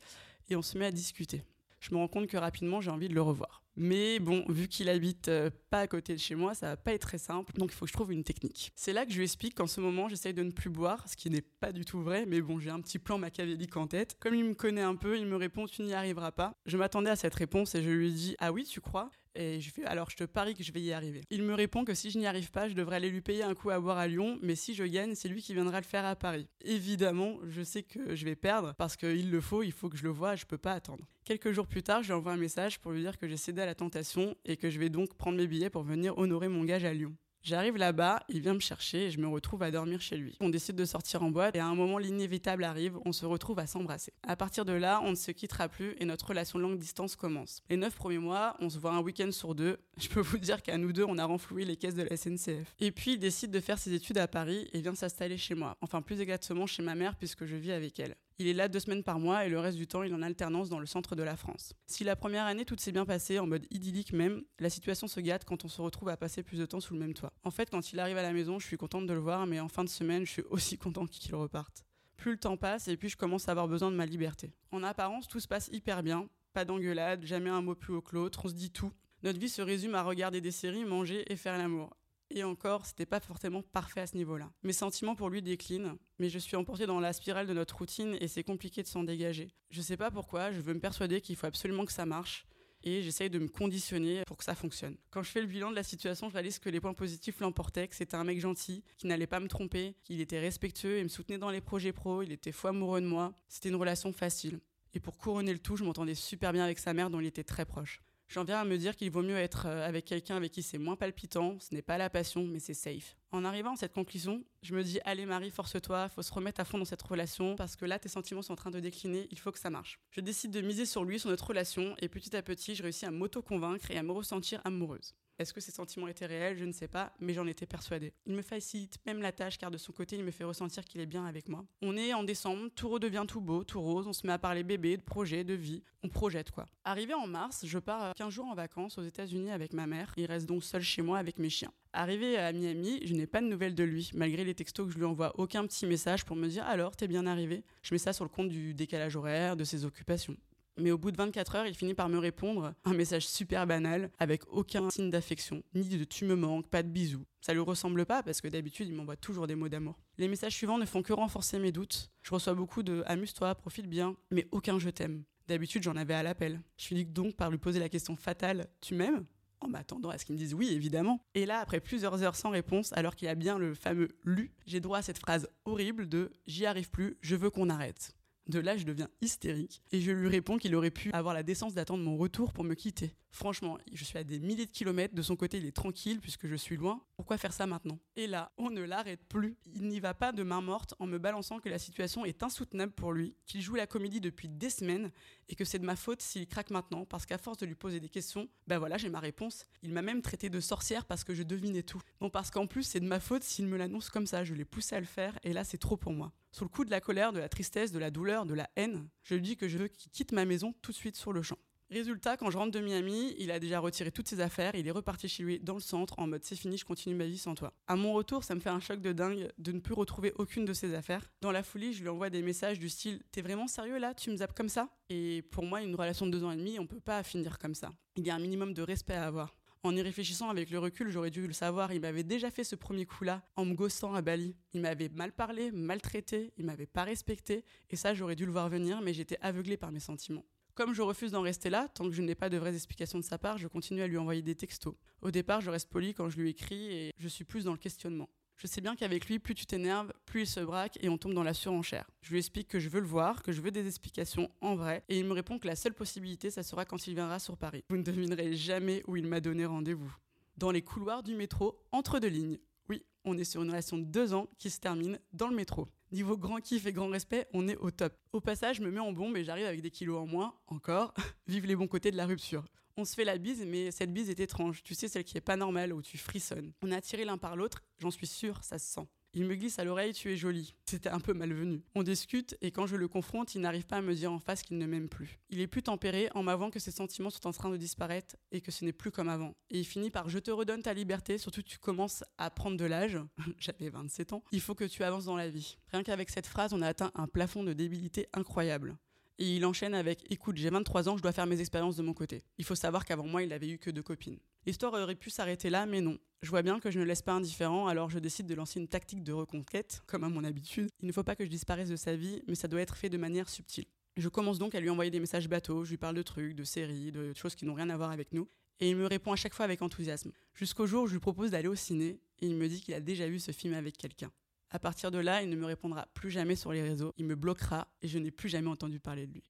et 0.51 0.57
on 0.57 0.63
se 0.63 0.79
met 0.79 0.87
à 0.87 0.93
discuter. 0.93 1.45
Je 1.81 1.93
me 1.95 1.99
rends 1.99 2.09
compte 2.09 2.29
que 2.29 2.37
rapidement 2.37 2.81
j'ai 2.81 2.91
envie 2.91 3.09
de 3.09 3.15
le 3.15 3.23
revoir. 3.23 3.62
Mais 3.77 4.19
bon, 4.19 4.45
vu 4.49 4.69
qu'il 4.69 4.89
habite 4.89 5.29
euh, 5.29 5.51
pas 5.71 5.81
à 5.81 5.87
côté 5.87 6.15
de 6.15 6.19
chez 6.19 6.35
moi, 6.35 6.55
ça 6.55 6.69
va 6.69 6.77
pas 6.77 6.93
être 6.93 7.07
très 7.07 7.19
simple, 7.19 7.53
donc 7.55 7.71
il 7.73 7.75
faut 7.75 7.87
que 7.87 7.91
je 7.91 7.95
trouve 7.95 8.13
une 8.13 8.25
technique. 8.25 8.73
C'est 8.77 8.93
là 8.93 9.07
que 9.07 9.13
je 9.13 9.17
lui 9.17 9.25
explique 9.25 9.55
qu'en 9.55 9.67
ce 9.67 9.81
moment, 9.81 10.09
j'essaye 10.09 10.35
de 10.35 10.43
ne 10.43 10.51
plus 10.51 10.71
boire, 10.71 11.09
ce 11.09 11.17
qui 11.17 11.31
n'est 11.31 11.43
pas 11.43 11.73
du 11.73 11.85
tout 11.85 12.03
vrai, 12.03 12.27
mais 12.27 12.41
bon, 12.41 12.59
j'ai 12.59 12.71
un 12.71 12.81
petit 12.81 12.99
plan 12.99 13.19
machiavélique 13.19 13.77
en 13.77 13.87
tête. 13.87 14.17
Comme 14.21 14.35
il 14.35 14.45
me 14.45 14.55
connaît 14.55 14.83
un 14.83 14.97
peu, 14.97 15.17
il 15.19 15.27
me 15.27 15.37
répond 15.37 15.67
Tu 15.67 15.83
n'y 15.83 15.95
arriveras 15.95 16.33
pas. 16.33 16.55
Je 16.67 16.77
m'attendais 16.77 17.11
à 17.11 17.17
cette 17.17 17.35
réponse 17.35 17.75
et 17.75 17.83
je 17.83 17.91
lui 17.91 18.13
dis 18.13 18.37
Ah 18.39 18.53
oui, 18.53 18.65
tu 18.65 18.81
crois? 18.81 19.11
Et 19.35 19.61
je 19.61 19.71
fais 19.71 19.85
alors 19.85 20.11
je 20.11 20.17
te 20.17 20.25
parie 20.25 20.55
que 20.55 20.63
je 20.63 20.73
vais 20.73 20.81
y 20.81 20.93
arriver. 20.93 21.23
Il 21.31 21.43
me 21.43 21.55
répond 21.55 21.85
que 21.85 21.95
si 21.95 22.11
je 22.11 22.19
n'y 22.19 22.27
arrive 22.27 22.51
pas, 22.51 22.69
je 22.69 22.75
devrais 22.75 22.97
aller 22.97 23.09
lui 23.09 23.23
payer 23.23 23.43
un 23.43 23.55
coup 23.55 23.71
à 23.71 23.81
boire 23.81 23.97
à 23.97 24.07
Lyon, 24.07 24.39
mais 24.43 24.55
si 24.55 24.75
je 24.75 24.85
gagne, 24.85 25.15
c'est 25.15 25.29
lui 25.29 25.43
qui 25.43 25.55
viendra 25.55 25.81
le 25.81 25.87
faire 25.87 26.05
à 26.05 26.17
Paris. 26.17 26.49
Évidemment, 26.65 27.39
je 27.49 27.63
sais 27.63 27.83
que 27.83 28.15
je 28.15 28.25
vais 28.25 28.37
perdre 28.37 28.75
parce 28.77 28.97
qu'il 28.97 29.31
le 29.31 29.41
faut, 29.41 29.63
il 29.63 29.73
faut 29.73 29.89
que 29.89 29.97
je 29.97 30.05
le 30.05 30.11
voie, 30.11 30.37
je 30.37 30.45
peux 30.45 30.59
pas 30.59 30.73
attendre. 30.73 31.07
Quelques 31.25 31.53
jours 31.53 31.67
plus 31.67 31.83
tard, 31.83 32.03
je 32.03 32.09
lui 32.09 32.15
envoie 32.15 32.33
un 32.33 32.37
message 32.37 32.81
pour 32.81 32.93
lui 32.93 33.01
dire 33.01 33.17
que 33.17 33.29
j'ai 33.29 33.37
cédé 33.37 33.62
à 33.63 33.67
la 33.67 33.75
tentation 33.75 34.37
et 34.45 34.57
que 34.57 34.71
je 34.71 34.79
vais 34.79 34.91
donc 34.91 35.15
prendre 35.15 35.39
mes 35.39 35.47
billets 35.47 35.71
pour 35.71 35.83
venir 35.83 36.19
honorer 36.19 36.49
mon 36.49 36.65
gage 36.65 36.85
à 36.85 36.93
Lyon. 36.93 37.17
J'arrive 37.45 37.77
là-bas, 37.77 38.23
il 38.29 38.41
vient 38.41 38.55
me 38.55 38.61
chercher 38.61 39.07
et 39.07 39.11
je 39.11 39.19
me 39.19 39.27
retrouve 39.27 39.65
à 39.65 39.73
dormir 39.73 40.01
chez 40.01 40.17
lui. 40.17 40.37
On 40.41 40.49
décide 40.49 40.77
de 40.77 40.85
sortir 40.85 41.25
en 41.25 41.31
boîte 41.33 41.57
et 41.57 41.59
à 41.59 41.67
un 41.67 41.75
moment 41.75 41.99
l'inévitable 41.99 42.63
arrive, 42.63 43.01
on 43.05 43.11
se 43.11 43.27
retrouve 43.27 43.59
à 43.59 43.67
s'embrasser. 43.67 44.13
À 44.23 44.37
partir 44.37 44.65
de 44.65 44.73
là, 44.73 45.01
on 45.03 45.11
ne 45.11 45.17
se 45.17 45.33
quittera 45.33 45.69
plus 45.69 45.97
et 45.99 46.05
notre 46.05 46.29
relation 46.29 46.61
longue 46.61 46.79
distance 46.79 47.17
commence. 47.17 47.61
Les 47.69 47.77
neuf 47.77 47.97
premiers 47.97 48.19
mois, 48.19 48.55
on 48.61 48.71
se 48.71 48.79
voit 48.79 48.93
un 48.93 49.01
week-end 49.01 49.33
sur 49.33 49.57
deux. 49.57 49.79
Je 49.99 50.09
peux 50.09 50.21
vous 50.21 50.39
dire 50.39 50.63
qu'à 50.63 50.79
nous 50.79 50.93
deux, 50.93 51.05
on 51.05 51.19
a 51.19 51.25
renfloué 51.25 51.65
les 51.65 51.75
caisses 51.75 51.97
de 51.97 52.05
la 52.05 52.17
SNCF. 52.17 52.77
Et 52.79 52.93
puis 52.93 53.15
il 53.15 53.19
décide 53.19 53.51
de 53.51 53.59
faire 53.59 53.79
ses 53.79 53.93
études 53.93 54.19
à 54.19 54.29
Paris 54.29 54.69
et 54.73 54.81
vient 54.81 54.95
s'installer 54.95 55.37
chez 55.37 55.57
moi. 55.57 55.77
Enfin 55.81 56.01
plus 56.01 56.21
exactement 56.21 56.69
chez 56.69 56.85
ma 56.85 56.95
mère 56.95 57.17
puisque 57.17 57.45
je 57.45 57.57
vis 57.57 57.73
avec 57.73 57.99
elle. 57.99 58.15
Il 58.39 58.47
est 58.47 58.53
là 58.53 58.69
deux 58.69 58.81
semaines 58.81 59.03
par 59.03 59.19
mois 59.19 59.45
et 59.45 59.49
le 59.49 59.59
reste 59.59 59.77
du 59.77 59.87
temps, 59.87 60.03
il 60.03 60.15
en 60.15 60.23
alternance 60.23 60.69
dans 60.69 60.79
le 60.79 60.87
centre 60.87 61.15
de 61.15 61.23
la 61.23 61.37
France. 61.37 61.75
Si 61.87 62.05
la 62.05 62.17
première 62.17 62.45
année, 62.45 62.65
tout 62.65 62.77
s'est 62.79 62.93
bien 62.93 63.05
passé, 63.05 63.39
en 63.39 63.47
mode 63.47 63.67
idyllique 63.71 64.13
même, 64.13 64.43
la 64.59 64.71
situation 64.71 65.07
se 65.07 65.21
gâte 65.21 65.45
quand 65.45 65.65
on 65.65 65.69
se 65.69 65.81
retrouve 65.81 66.09
à 66.09 66.17
passer 66.17 66.43
plus 66.43 66.59
de 66.59 66.67
temps 66.67 66.81
sous 66.81 66.95
le 66.95 67.01
même 67.01 67.15
toit. 67.15 67.33
En 67.45 67.51
fait, 67.51 67.71
quand 67.71 67.93
il 67.93 68.01
arrive 68.01 68.17
à 68.17 68.23
la 68.23 68.33
maison, 68.33 68.59
je 68.59 68.67
suis 68.67 68.77
contente 68.77 69.07
de 69.07 69.13
le 69.13 69.21
voir, 69.21 69.47
mais 69.47 69.61
en 69.61 69.69
fin 69.69 69.85
de 69.85 69.89
semaine, 69.89 70.25
je 70.25 70.31
suis 70.31 70.43
aussi 70.51 70.79
contente 70.79 71.11
qu'il 71.11 71.35
reparte. 71.35 71.85
Plus 72.17 72.33
le 72.33 72.39
temps 72.39 72.57
passe 72.57 72.89
et 72.89 72.97
puis 72.97 73.09
je 73.09 73.17
commence 73.17 73.49
à 73.49 73.53
avoir 73.53 73.69
besoin 73.69 73.91
de 73.91 73.97
ma 73.97 74.07
liberté. 74.07 74.53
En 74.71 74.83
apparence, 74.83 75.29
tout 75.29 75.41
se 75.41 75.49
passe 75.49 75.69
hyper 75.73 76.03
bien. 76.03 76.29
Pas 76.53 76.65
d'engueulade, 76.65 77.25
jamais 77.25 77.51
un 77.51 77.63
mot 77.63 77.75
plus 77.75 77.95
haut 77.95 78.03
que 78.03 78.15
l'autre, 78.15 78.43
on 78.45 78.49
se 78.49 78.55
dit 78.55 78.71
tout. 78.71 78.93
Notre 79.23 79.39
vie 79.39 79.49
se 79.49 79.63
résume 79.63 79.95
à 79.95 80.03
regarder 80.03 80.41
des 80.41 80.51
séries, 80.51 80.85
manger 80.85 81.25
et 81.33 81.37
faire 81.37 81.57
l'amour. 81.57 81.97
Et 82.35 82.45
encore, 82.45 82.87
c'était 82.87 83.05
pas 83.05 83.21
forcément 83.21 83.61
parfait 83.61 84.01
à 84.01 84.07
ce 84.07 84.17
niveau-là. 84.17 84.51
Mes 84.63 84.73
sentiments 84.73 85.15
pour 85.15 85.29
lui 85.29 85.43
déclinent, 85.43 85.99
mais 86.19 86.31
je 86.31 86.39
suis 86.39 86.57
emportée 86.57 86.87
dans 86.87 86.99
la 86.99 87.13
spirale 87.13 87.47
de 87.47 87.53
notre 87.53 87.77
routine 87.77 88.17
et 88.21 88.27
c'est 88.29 88.43
compliqué 88.43 88.83
de 88.83 88.89
s'en 88.89 89.05
dégager. 89.05 89.51
Je 89.69 89.83
sais 89.83 89.99
pas 89.99 90.11
pourquoi, 90.11 90.51
je 90.51 90.61
veux 90.61 90.73
me 90.73 90.81
persuader 90.81 91.21
qu'il 91.21 91.37
faut 91.37 91.47
absolument 91.47 91.85
que 91.85 91.93
ça 91.93 92.07
marche 92.07 92.47
et 92.85 93.03
j'essaye 93.03 93.29
de 93.29 93.39
me 93.39 93.49
conditionner 93.49 94.23
pour 94.27 94.39
que 94.39 94.45
ça 94.45 94.55
fonctionne. 94.55 94.97
Quand 95.11 95.23
je 95.23 95.31
fais 95.31 95.43
le 95.43 95.47
bilan 95.47 95.71
de 95.71 95.77
la 95.77 95.83
situation, 95.83 96.31
je 96.31 96.33
réalise 96.33 96.59
que 96.59 96.71
les 96.71 96.81
points 96.81 96.95
positifs 96.95 97.39
l'emportaient, 97.41 97.87
que 97.87 97.95
c'était 97.95 98.17
un 98.17 98.25
mec 98.25 98.41
gentil, 98.41 98.83
qui 98.97 99.07
n'allait 99.07 99.27
pas 99.27 99.39
me 99.39 99.49
tromper, 99.49 99.95
qu'il 100.03 100.23
était 100.23 100.41
respectueux 100.41 100.97
et 100.97 101.03
me 101.03 101.09
soutenait 101.09 101.39
dans 101.39 101.51
les 101.51 101.61
projets 101.61 101.93
pro, 101.93 102.23
il 102.23 102.33
était 102.33 102.51
fou 102.51 102.69
amoureux 102.69 103.03
de 103.03 103.07
moi. 103.07 103.35
C'était 103.47 103.69
une 103.69 103.77
relation 103.77 104.11
facile. 104.11 104.59
Et 104.95 105.01
pour 105.01 105.19
couronner 105.19 105.53
le 105.53 105.59
tout, 105.59 105.77
je 105.77 105.85
m'entendais 105.85 106.15
super 106.15 106.53
bien 106.53 106.65
avec 106.65 106.79
sa 106.79 106.95
mère 106.95 107.11
dont 107.11 107.21
il 107.21 107.27
était 107.27 107.45
très 107.45 107.67
proche. 107.67 108.03
J'en 108.33 108.45
viens 108.45 108.61
à 108.61 108.65
me 108.65 108.79
dire 108.79 108.97
qu'il 108.97 109.11
vaut 109.11 109.23
mieux 109.23 109.37
être 109.37 109.67
euh, 109.67 109.87
avec 109.87 110.07
quelqu'un 110.07 110.37
avec 110.37 110.53
qui 110.53 110.63
c'est 110.63 110.79
moins 110.79 110.97
palpitant, 110.97 111.59
ce 111.61 111.75
n'est 111.75 111.83
pas 111.83 111.99
la 111.99 112.09
passion, 112.09 112.45
mais 112.45 112.61
c'est 112.61 112.73
safe. 112.73 113.15
En 113.35 113.47
arrivant 113.47 113.73
à 113.73 113.77
cette 113.77 113.95
conclusion, 113.95 114.45
je 114.63 114.75
me 114.75 114.85
dis 114.85 115.01
allez 115.07 115.25
Marie, 115.25 115.51
force-toi, 115.51 116.11
faut 116.11 116.21
se 116.21 116.31
remettre 116.35 116.61
à 116.61 116.67
fond 116.67 116.77
dans 116.77 116.85
cette 116.85 117.01
relation 117.01 117.57
parce 117.57 117.77
que 117.77 117.87
là 117.87 117.99
tes 117.99 118.11
sentiments 118.11 118.43
sont 118.43 118.53
en 118.53 118.57
train 118.57 118.71
de 118.71 118.79
décliner, 118.79 119.27
il 119.31 119.39
faut 119.39 119.51
que 119.51 119.59
ça 119.59 119.71
marche. 119.71 119.99
Je 120.11 120.21
décide 120.21 120.51
de 120.51 120.61
miser 120.61 120.85
sur 120.85 121.03
lui, 121.03 121.19
sur 121.19 121.31
notre 121.31 121.47
relation 121.47 121.95
et 122.03 122.11
petit 122.11 122.37
à 122.37 122.43
petit, 122.43 122.75
je 122.75 122.83
réussis 122.83 123.07
à 123.07 123.11
m'auto-convaincre 123.11 123.91
et 123.91 123.97
à 123.97 124.03
me 124.03 124.13
ressentir 124.13 124.61
amoureuse. 124.65 125.15
Est-ce 125.39 125.55
que 125.55 125.63
ces 125.63 125.73
sentiments 125.73 126.09
étaient 126.09 126.27
réels? 126.27 126.59
Je 126.59 126.67
ne 126.67 126.73
sais 126.73 126.89
pas, 126.89 127.15
mais 127.21 127.33
j'en 127.33 127.47
étais 127.47 127.65
persuadée. 127.65 128.13
Il 128.27 128.35
me 128.35 128.43
facilite 128.43 128.99
même 129.07 129.23
la 129.23 129.33
tâche 129.33 129.57
car 129.57 129.71
de 129.71 129.79
son 129.79 129.93
côté, 129.93 130.17
il 130.17 130.25
me 130.25 130.31
fait 130.31 130.45
ressentir 130.45 130.85
qu'il 130.85 131.01
est 131.01 131.07
bien 131.07 131.25
avec 131.25 131.49
moi. 131.49 131.65
On 131.81 131.97
est 131.97 132.13
en 132.13 132.25
décembre, 132.25 132.69
tout 132.77 132.91
redevient 132.91 133.25
tout 133.27 133.41
beau, 133.41 133.65
tout 133.65 133.81
rose, 133.81 134.07
on 134.07 134.13
se 134.13 134.27
met 134.27 134.35
à 134.35 134.39
parler 134.39 134.63
bébé, 134.63 134.99
de 134.99 135.03
projet, 135.03 135.43
de 135.43 135.55
vie, 135.55 135.83
on 136.03 136.11
projette 136.11 136.51
quoi. 136.51 136.67
Arrivé 136.85 137.15
en 137.15 137.27
mars, 137.27 137.65
je 137.65 137.79
pars 137.79 138.15
15 138.15 138.29
jours 138.29 138.47
en 138.47 138.55
vacances 138.55 138.99
aux 138.99 139.03
États-Unis 139.03 139.51
avec 139.51 139.73
ma 139.73 139.87
mère. 139.87 140.13
Il 140.19 140.27
reste 140.27 140.47
donc 140.47 140.63
seul 140.65 140.83
chez 140.83 141.01
moi 141.01 141.19
avec 141.19 141.39
mes 141.39 141.49
chiens. 141.49 141.73
Arrivé 141.95 142.39
à 142.39 142.53
Miami, 142.53 143.01
je 143.05 143.13
n'ai 143.13 143.27
pas 143.27 143.43
de 143.43 143.47
nouvelles 143.47 143.75
de 143.75 143.85
lui, 143.85 144.11
malgré 144.15 144.45
les 144.45 144.55
textos 144.55 144.87
que 144.87 144.93
je 144.95 144.99
lui 144.99 145.05
envoie, 145.05 145.39
aucun 145.39 145.67
petit 145.67 145.85
message 145.85 146.25
pour 146.25 146.37
me 146.37 146.49
dire 146.49 146.65
alors 146.65 146.97
t'es 146.97 147.07
bien 147.07 147.27
arrivé? 147.27 147.65
Je 147.83 147.93
mets 147.93 147.99
ça 147.99 148.15
sur 148.15 148.25
le 148.25 148.31
compte 148.31 148.49
du 148.49 148.73
décalage 148.73 149.15
horaire, 149.15 149.57
de 149.59 149.65
ses 149.65 149.85
occupations. 149.85 150.37
Mais 150.79 150.91
au 150.91 150.97
bout 150.97 151.11
de 151.11 151.19
24 151.19 151.57
heures, 151.57 151.67
il 151.67 151.75
finit 151.75 151.93
par 151.93 152.09
me 152.09 152.17
répondre 152.17 152.73
un 152.87 152.95
message 152.95 153.27
super 153.27 153.67
banal, 153.67 154.11
avec 154.19 154.43
aucun 154.49 154.89
signe 154.89 155.11
d'affection, 155.11 155.63
ni 155.75 155.85
de 155.85 156.05
tu 156.05 156.25
me 156.25 156.35
manques, 156.35 156.67
pas 156.69 156.83
de 156.83 156.89
bisous. 156.89 157.27
Ça 157.43 157.53
lui 157.53 157.61
ressemble 157.61 158.07
pas 158.07 158.23
parce 158.23 158.41
que 158.41 158.49
d'habitude, 158.49 158.89
il 158.89 158.95
m'envoie 158.95 159.17
toujours 159.17 159.47
des 159.47 159.55
mots 159.55 159.69
d'amour. 159.69 159.99
Les 160.17 160.29
messages 160.29 160.55
suivants 160.55 160.79
ne 160.79 160.87
font 160.87 161.03
que 161.03 161.13
renforcer 161.13 161.59
mes 161.59 161.73
doutes. 161.73 162.11
Je 162.23 162.31
reçois 162.33 162.55
beaucoup 162.55 162.83
de 162.83 163.03
amuse-toi, 163.05 163.55
profite 163.55 163.87
bien, 163.87 164.17
mais 164.31 164.49
aucun 164.51 164.79
je 164.79 164.89
t'aime. 164.89 165.25
D'habitude, 165.47 165.83
j'en 165.83 165.97
avais 165.97 166.15
à 166.15 166.23
l'appel. 166.23 166.63
Je 166.79 166.87
finis 166.87 167.05
donc 167.05 167.37
par 167.37 167.51
lui 167.51 167.59
poser 167.59 167.81
la 167.81 167.91
question 167.91 168.17
fatale 168.17 168.69
Tu 168.81 168.95
m'aimes? 168.95 169.27
En 169.65 169.69
m'attendant 169.69 170.11
à 170.11 170.19
ce 170.19 170.25
qu'il 170.25 170.35
me 170.35 170.39
dise 170.39 170.55
oui, 170.55 170.71
évidemment. 170.73 171.25
Et 171.35 171.47
là, 171.47 171.59
après 171.59 171.81
plusieurs 171.81 172.23
heures 172.23 172.37
sans 172.37 172.51
réponse, 172.51 172.93
alors 172.95 173.17
qu'il 173.17 173.29
a 173.29 173.35
bien 173.35 173.59
le 173.59 173.75
fameux 173.75 174.09
lu, 174.25 174.53
j'ai 174.67 174.81
droit 174.81 174.99
à 174.99 175.03
cette 175.03 175.19
phrase 175.19 175.49
horrible 175.65 176.09
de 176.09 176.31
J'y 176.47 176.67
arrive 176.67 176.91
plus, 176.91 177.17
je 177.21 177.37
veux 177.37 177.51
qu'on 177.51 177.69
arrête. 177.69 178.15
De 178.49 178.59
là, 178.59 178.77
je 178.77 178.85
deviens 178.85 179.09
hystérique 179.21 179.83
et 179.93 180.01
je 180.01 180.11
lui 180.11 180.29
réponds 180.29 180.59
qu'il 180.59 180.75
aurait 180.75 180.91
pu 180.91 181.13
avoir 181.13 181.33
la 181.33 181.45
décence 181.45 181.75
d'attendre 181.75 182.03
mon 182.03 182.17
retour 182.17 182.53
pour 182.53 182.65
me 182.65 182.75
quitter. 182.75 183.15
Franchement, 183.31 183.79
je 183.93 184.05
suis 184.05 184.19
à 184.19 184.25
des 184.25 184.41
milliers 184.41 184.67
de 184.67 184.71
kilomètres, 184.73 185.15
de 185.15 185.23
son 185.23 185.37
côté 185.37 185.57
il 185.57 185.65
est 185.65 185.75
tranquille 185.75 186.21
puisque 186.21 186.47
je 186.47 186.55
suis 186.57 186.77
loin. 186.77 187.01
Pourquoi 187.17 187.39
faire 187.39 187.53
ça 187.53 187.67
maintenant? 187.67 187.99
Et 188.17 188.27
là, 188.27 188.53
on 188.59 188.69
ne 188.69 188.83
l'arrête 188.83 189.25
plus. 189.29 189.57
Il 189.75 189.89
n'y 189.89 190.01
va 190.01 190.13
pas 190.13 190.33
de 190.33 190.43
main 190.43 190.61
morte 190.61 190.95
en 190.99 191.07
me 191.07 191.19
balançant 191.19 191.61
que 191.61 191.69
la 191.69 191.79
situation 191.79 192.25
est 192.25 192.43
insoutenable 192.43 192.93
pour 192.93 193.13
lui, 193.13 193.35
qu'il 193.47 193.63
joue 193.63 193.77
la 193.77 193.87
comédie 193.87 194.21
depuis 194.21 194.49
des 194.49 194.71
semaines 194.71 195.11
et 195.49 195.55
que 195.55 195.65
c'est 195.65 195.79
de 195.79 195.87
ma 195.87 195.97
faute 195.97 196.21
s'il 196.21 196.47
craque 196.47 196.71
maintenant 196.71 197.07
parce 197.07 197.25
qu'à 197.25 197.39
force 197.39 197.59
de 197.59 197.67
lui 197.67 197.77
poser 197.77 198.01
des 198.01 198.11
questions, 198.11 198.49
ben 198.67 198.79
voilà, 198.79 198.99
j'ai 198.99 199.09
ma 199.09 199.21
réponse. 199.21 199.65
Il 199.83 199.93
m'a 199.93 200.03
même 200.03 200.21
traité 200.21 200.51
de 200.51 200.61
sorcière 200.61 201.07
parce 201.07 201.25
que 201.25 201.33
je 201.33 201.43
devinais 201.45 201.85
tout. 201.85 202.03
Non, 202.21 202.29
parce 202.29 202.51
qu'en 202.51 202.67
plus, 202.67 202.83
c'est 202.83 203.01
de 203.01 203.07
ma 203.07 203.21
faute 203.21 203.45
s'il 203.45 203.67
me 203.67 203.79
l'annonce 203.79 204.11
comme 204.11 204.27
ça. 204.27 204.45
Je 204.45 204.53
l'ai 204.53 204.67
poussé 204.67 204.97
à 204.97 205.01
le 205.01 205.07
faire 205.07 205.39
et 205.43 205.53
là, 205.53 205.65
c'est 205.65 205.79
trop 205.79 205.97
pour 205.97 206.13
moi. 206.13 206.33
Sous 206.53 206.65
le 206.65 206.69
coup 206.69 206.85
de 206.85 206.91
la 206.91 207.01
colère, 207.01 207.33
de 207.33 207.39
la 207.39 207.49
tristesse, 207.49 207.93
de 207.93 207.99
la 207.99 208.11
douleur, 208.11 208.45
de 208.45 208.53
la 208.53 208.69
haine, 208.77 209.09
je 209.23 209.35
lui 209.35 209.41
dis 209.41 209.57
que 209.57 209.69
je 209.69 209.79
veux 209.79 209.89
qu'il 209.89 210.13
quitte 210.13 210.33
ma 210.33 210.45
maison 210.45 210.75
tout 210.83 210.93
de 210.93 210.97
suite 210.97 211.17
sur 211.17 211.33
le 211.33 211.41
champ. 211.41 211.57
Résultat, 211.91 212.37
quand 212.37 212.51
je 212.51 212.57
rentre 212.57 212.73
de 212.73 212.81
Miami, 212.81 213.35
il 213.39 213.51
a 213.51 213.59
déjà 213.59 213.79
retiré 213.79 214.11
toutes 214.11 214.29
ses 214.29 214.41
affaires, 214.41 214.75
il 214.75 214.87
est 214.87 214.91
reparti 214.91 215.29
chez 215.29 215.43
lui 215.43 215.61
dans 215.61 215.75
le 215.75 215.81
centre 215.81 216.15
en 216.19 216.27
mode 216.27 216.43
c'est 216.45 216.57
fini, 216.57 216.79
je 216.79 216.85
continue 216.85 217.15
ma 217.15 217.27
vie 217.27 217.37
sans 217.37 217.55
toi. 217.55 217.73
À 217.87 217.97
mon 217.97 218.13
retour, 218.13 218.45
ça 218.45 218.55
me 218.55 218.61
fait 218.61 218.71
un 218.71 218.81
choc 218.81 219.01
de 219.01 219.13
dingue 219.13 219.51
de 219.59 219.73
ne 219.73 219.81
plus 219.81 219.95
retrouver 219.95 220.33
aucune 220.37 220.65
de 220.65 220.73
ses 220.73 220.95
affaires. 220.95 221.31
Dans 221.41 221.53
la 221.53 221.63
folie, 221.63 221.93
je 221.93 222.03
lui 222.03 222.09
envoie 222.09 222.31
des 222.31 222.43
messages 222.43 222.79
du 222.79 222.89
style 222.89 223.23
T'es 223.31 223.43
vraiment 223.43 223.67
sérieux 223.67 223.99
là? 223.99 224.15
Tu 224.15 224.31
me 224.31 224.37
zappes 224.37 224.55
comme 224.55 224.71
ça? 224.71 224.89
Et 225.11 225.43
pour 225.51 225.65
moi, 225.65 225.83
une 225.83 225.95
relation 225.95 226.27
de 226.27 226.31
deux 226.31 226.45
ans 226.45 226.51
et 226.51 226.57
demi, 226.57 226.79
on 226.79 226.87
peut 226.87 227.01
pas 227.01 227.23
finir 227.23 227.59
comme 227.59 227.75
ça. 227.75 227.91
Il 228.17 228.27
y 228.27 228.31
a 228.31 228.35
un 228.35 228.39
minimum 228.39 228.73
de 228.73 228.83
respect 228.83 229.15
à 229.15 229.27
avoir. 229.27 229.55
En 229.85 229.97
y 229.97 230.01
réfléchissant 230.01 230.49
avec 230.49 230.71
le 230.71 230.79
recul, 230.79 231.11
j'aurais 231.11 231.31
dû 231.31 231.45
le 231.45 231.53
savoir, 231.53 231.93
il 231.93 232.01
m'avait 232.01 232.23
déjà 232.23 232.53
fait 232.53 232.63
ce 232.63 232.77
premier 232.77 233.05
coup-là 233.05 233.43
en 233.57 233.65
me 233.65 233.75
gossant 233.75 234.15
à 234.15 234.23
Bali. 234.23 234.55
Il 234.75 234.81
m'avait 234.81 235.09
mal 235.09 235.33
parlé, 235.33 235.73
maltraité, 235.73 236.53
il 236.57 236.67
m'avait 236.67 236.87
pas 236.87 237.03
respecté, 237.03 237.65
et 237.91 237.97
ça 237.97 238.15
j'aurais 238.15 238.37
dû 238.37 238.47
le 238.47 238.53
voir 238.53 238.69
venir, 238.69 239.01
mais 239.03 239.13
j'étais 239.13 239.39
aveuglée 239.41 239.77
par 239.77 239.91
mes 239.91 239.99
sentiments. 239.99 240.45
Comme 240.75 240.95
je 240.95 241.03
refuse 241.03 241.33
d'en 241.33 241.43
rester 241.43 241.69
là, 241.69 241.89
tant 241.89 242.05
que 242.05 242.13
je 242.13 242.23
n'ai 242.23 242.37
pas 242.37 242.49
de 242.49 242.59
vraies 242.59 242.77
explications 242.77 243.19
de 243.19 243.25
sa 243.25 243.39
part, 243.39 243.59
je 243.59 243.67
continue 243.67 244.03
à 244.03 244.07
lui 244.07 244.19
envoyer 244.19 244.41
des 244.41 244.55
textos. 244.55 244.95
Au 245.21 245.33
départ, 245.33 245.61
je 245.61 245.71
reste 245.71 245.91
poli 245.91 246.15
quand 246.15 246.29
je 246.29 246.39
lui 246.39 246.51
écris 246.51 246.93
et 246.93 247.11
je 247.19 247.29
suis 247.29 247.45
plus 247.45 247.65
dans 247.65 247.73
le 247.73 247.79
questionnement. 247.79 248.29
Je 248.57 248.67
sais 248.67 248.81
bien 248.81 248.95
qu'avec 248.95 249.27
lui, 249.27 249.39
plus 249.39 249.55
tu 249.55 249.67
t'énerves, 249.67 250.13
plus 250.25 250.43
il 250.43 250.47
se 250.47 250.61
braque 250.61 250.99
et 251.01 251.09
on 251.09 251.19
tombe 251.19 251.35
dans 251.35 251.43
la 251.43 251.55
surenchère. 251.55 252.09
Je 252.21 252.31
lui 252.31 252.39
explique 252.39 252.69
que 252.69 252.79
je 252.79 252.89
veux 252.89 253.01
le 253.01 253.07
voir, 253.07 253.43
que 253.43 253.53
je 253.53 253.61
veux 253.61 253.71
des 253.71 253.87
explications 253.87 254.51
en 254.61 254.77
vrai, 254.77 255.03
et 255.09 255.19
il 255.19 255.25
me 255.25 255.33
répond 255.33 255.59
que 255.59 255.67
la 255.67 255.77
seule 255.77 255.95
possibilité, 255.95 256.51
ça 256.51 256.63
sera 256.63 256.85
quand 256.85 257.07
il 257.07 257.15
viendra 257.15 257.39
sur 257.39 257.57
Paris. 257.57 257.85
Vous 257.91 257.97
ne 257.97 258.03
devinerez 258.03 258.55
jamais 258.55 259.03
où 259.07 259.17
il 259.17 259.27
m'a 259.27 259.41
donné 259.41 259.65
rendez-vous. 259.67 260.15
Dans 260.57 260.71
les 260.71 260.83
couloirs 260.83 261.23
du 261.23 261.35
métro, 261.35 261.83
entre 261.93 262.19
deux 262.21 262.29
lignes. 262.29 262.59
Oui, 262.89 263.05
on 263.25 263.37
est 263.39 263.45
sur 263.45 263.63
une 263.63 263.71
relation 263.71 263.99
de 263.99 264.05
deux 264.05 264.35
ans 264.35 264.49
qui 264.59 264.71
se 264.71 264.79
termine 264.79 265.19
dans 265.33 265.49
le 265.49 265.57
métro. 265.57 265.89
Niveau 266.13 266.37
grand 266.37 266.61
kiff 266.61 266.85
et 266.87 266.93
grand 266.93 267.09
respect, 267.09 267.49
on 267.55 267.67
est 267.69 267.77
au 267.77 267.91
top. 267.91 268.15
Au 268.33 268.41
passage, 268.41 268.77
je 268.77 268.83
me 268.83 268.91
mets 268.91 269.01
en 269.01 269.13
bombe 269.13 269.37
et 269.37 269.45
j'arrive 269.45 269.67
avec 269.67 269.81
des 269.81 269.91
kilos 269.91 270.21
en 270.21 270.27
moins, 270.27 270.55
encore. 270.67 271.15
Vive 271.47 271.67
les 271.67 271.75
bons 271.75 271.89
côtés 271.89 272.11
de 272.11 272.17
la 272.17 272.27
rupture. 272.27 272.65
On 272.97 273.05
se 273.05 273.15
fait 273.15 273.25
la 273.25 273.39
bise, 273.39 273.65
mais 273.67 273.91
cette 273.91 274.13
bise 274.13 274.31
est 274.31 274.41
étrange. 274.41 274.83
Tu 274.83 274.95
sais, 274.95 275.09
celle 275.09 275.25
qui 275.25 275.39
est 275.39 275.43
pas 275.43 275.57
normale, 275.57 275.93
où 275.93 276.03
tu 276.03 276.19
frissonnes. 276.19 276.73
On 276.83 276.91
est 276.91 276.97
attirés 276.97 277.25
l'un 277.25 277.39
par 277.39 277.57
l'autre, 277.57 277.83
j'en 277.99 278.11
suis 278.11 278.27
sûre, 278.27 278.63
ça 278.63 278.79
se 278.79 278.87
sent. 278.87 279.09
Il 279.35 279.47
me 279.47 279.55
glisse 279.55 279.79
à 279.79 279.85
l'oreille 279.85 280.13
Tu 280.13 280.31
es 280.31 280.37
jolie. 280.37 280.75
C'était 280.85 281.09
un 281.09 281.19
peu 281.19 281.33
malvenu. 281.33 281.81
On 281.95 282.03
discute 282.03 282.57
et 282.61 282.71
quand 282.71 282.87
je 282.87 282.97
le 282.97 283.09
confronte, 283.09 283.55
il 283.55 283.63
n'arrive 283.63 283.87
pas 283.87 283.97
à 283.97 284.03
me 284.03 284.15
dire 284.15 284.31
en 284.31 284.39
face 284.39 284.63
qu'il 284.63 284.77
ne 284.77 284.85
m'aime 284.85 285.09
plus. 285.09 285.39
Il 285.49 285.61
est 285.61 285.67
plus 285.67 285.83
tempéré 285.83 286.29
en 286.35 286.43
m'avouant 286.43 286.71
que 286.71 286.79
ses 286.79 286.91
sentiments 286.91 287.31
sont 287.31 287.47
en 287.47 287.53
train 287.53 287.71
de 287.71 287.79
disparaître 287.79 288.37
et 288.51 288.61
que 288.61 288.71
ce 288.71 288.85
n'est 288.85 288.93
plus 288.93 289.11
comme 289.11 289.31
avant. 289.31 289.55
Et 289.71 289.79
il 289.79 289.87
finit 289.87 290.11
par 290.11 290.29
Je 290.29 290.39
te 290.39 290.51
redonne 290.51 290.83
ta 290.83 290.93
liberté, 290.93 291.39
surtout 291.39 291.63
tu 291.63 291.79
commences 291.79 292.25
à 292.37 292.51
prendre 292.51 292.77
de 292.77 292.85
l'âge. 292.85 293.19
J'avais 293.59 293.89
27 293.89 294.35
ans. 294.35 294.45
Il 294.53 294.61
faut 294.61 294.75
que 294.75 294.85
tu 294.85 295.03
avances 295.03 295.25
dans 295.25 295.37
la 295.37 295.49
vie. 295.49 295.79
Rien 295.93 296.03
qu'avec 296.03 296.29
cette 296.29 296.47
phrase, 296.47 296.75
on 296.75 296.83
a 296.83 296.89
atteint 296.89 297.11
un 297.15 297.27
plafond 297.27 297.65
de 297.65 297.73
débilité 297.73 298.29
incroyable. 298.35 298.99
Et 299.43 299.57
il 299.57 299.67
enchaîne 299.67 299.93
avec 299.93 300.25
Écoute, 300.31 300.57
j'ai 300.57 300.71
23 300.71 301.09
ans, 301.09 301.17
je 301.17 301.23
dois 301.23 301.33
faire 301.33 301.49
mes 301.49 301.59
expériences 301.59 301.97
de 301.97 302.03
mon 302.05 302.15
côté. 302.15 302.45
Il 302.59 302.65
faut 302.65 302.77
savoir 302.77 303.05
qu'avant 303.05 303.27
moi, 303.27 303.43
il 303.43 303.53
avait 303.53 303.69
eu 303.69 303.77
que 303.77 303.91
deux 303.91 304.01
copines. 304.01 304.39
L'histoire 304.67 304.93
aurait 304.93 305.17
pu 305.17 305.31
s'arrêter 305.31 305.69
là, 305.69 305.85
mais 305.85 306.01
non. 306.01 306.17
Je 306.43 306.51
vois 306.51 306.63
bien 306.63 306.79
que 306.79 306.93
je 306.93 307.01
ne 307.01 307.05
laisse 307.05 307.23
pas 307.23 307.33
indifférent, 307.33 307.89
alors 307.89 308.09
je 308.09 308.21
décide 308.21 308.47
de 308.47 308.55
lancer 308.55 308.79
une 308.79 308.87
tactique 308.87 309.25
de 309.25 309.33
reconquête, 309.33 310.01
comme 310.07 310.23
à 310.23 310.29
mon 310.29 310.45
habitude. 310.45 310.91
Il 311.01 311.09
ne 311.09 311.13
faut 311.13 311.25
pas 311.25 311.35
que 311.35 311.45
je 311.45 311.51
disparaisse 311.51 311.89
de 311.89 311.97
sa 311.97 312.15
vie, 312.15 312.41
mais 312.47 312.55
ça 312.55 312.69
doit 312.69 312.81
être 312.81 312.97
fait 312.97 313.09
de 313.09 313.19
manière 313.19 313.49
subtile. 313.49 313.87
Je 314.17 314.29
commence 314.29 314.61
donc 314.61 314.77
à 314.77 314.81
lui 314.81 314.91
envoyer 314.91 315.11
des 315.11 315.19
messages 315.19 315.49
bateaux, 315.49 315.83
je 315.83 315.91
lui 315.91 315.99
parle 315.99 316.15
de 316.15 316.23
trucs, 316.23 316.55
de 316.55 316.63
séries, 316.63 317.11
de 317.11 317.35
choses 317.35 317.57
qui 317.57 317.67
n'ont 317.67 317.75
rien 317.75 317.91
à 317.91 317.97
voir 317.97 318.13
avec 318.13 318.33
nous, 318.33 318.49
et 318.79 318.91
il 318.91 318.97
me 318.97 319.07
répond 319.07 319.33
à 319.33 319.37
chaque 319.37 319.55
fois 319.55 319.65
avec 319.65 319.83
enthousiasme. 319.83 320.31
Jusqu'au 320.55 320.87
jour 320.87 321.03
où 321.03 321.07
je 321.09 321.15
lui 321.15 321.21
propose 321.21 321.51
d'aller 321.51 321.67
au 321.67 321.75
ciné, 321.75 322.21
et 322.39 322.47
il 322.47 322.55
me 322.55 322.69
dit 322.69 322.81
qu'il 322.81 322.95
a 322.95 323.01
déjà 323.01 323.27
vu 323.27 323.41
ce 323.41 323.51
film 323.51 323.75
avec 323.75 323.97
quelqu'un. 323.97 324.31
À 324.75 324.79
partir 324.79 325.11
de 325.11 325.19
là, 325.19 325.43
il 325.43 325.51
ne 325.51 325.57
me 325.57 325.67
répondra 325.67 326.07
plus 326.15 326.31
jamais 326.31 326.57
sur 326.57 326.73
les 326.73 326.81
réseaux, 326.81 327.13
il 327.19 327.27
me 327.27 327.35
bloquera, 327.35 327.89
et 328.01 328.09
je 328.09 328.19
n'ai 328.19 328.31
plus 328.31 328.49
jamais 328.49 328.71
entendu 328.71 329.01
parler 329.01 329.27
de 329.27 329.35
lui. 329.35 329.45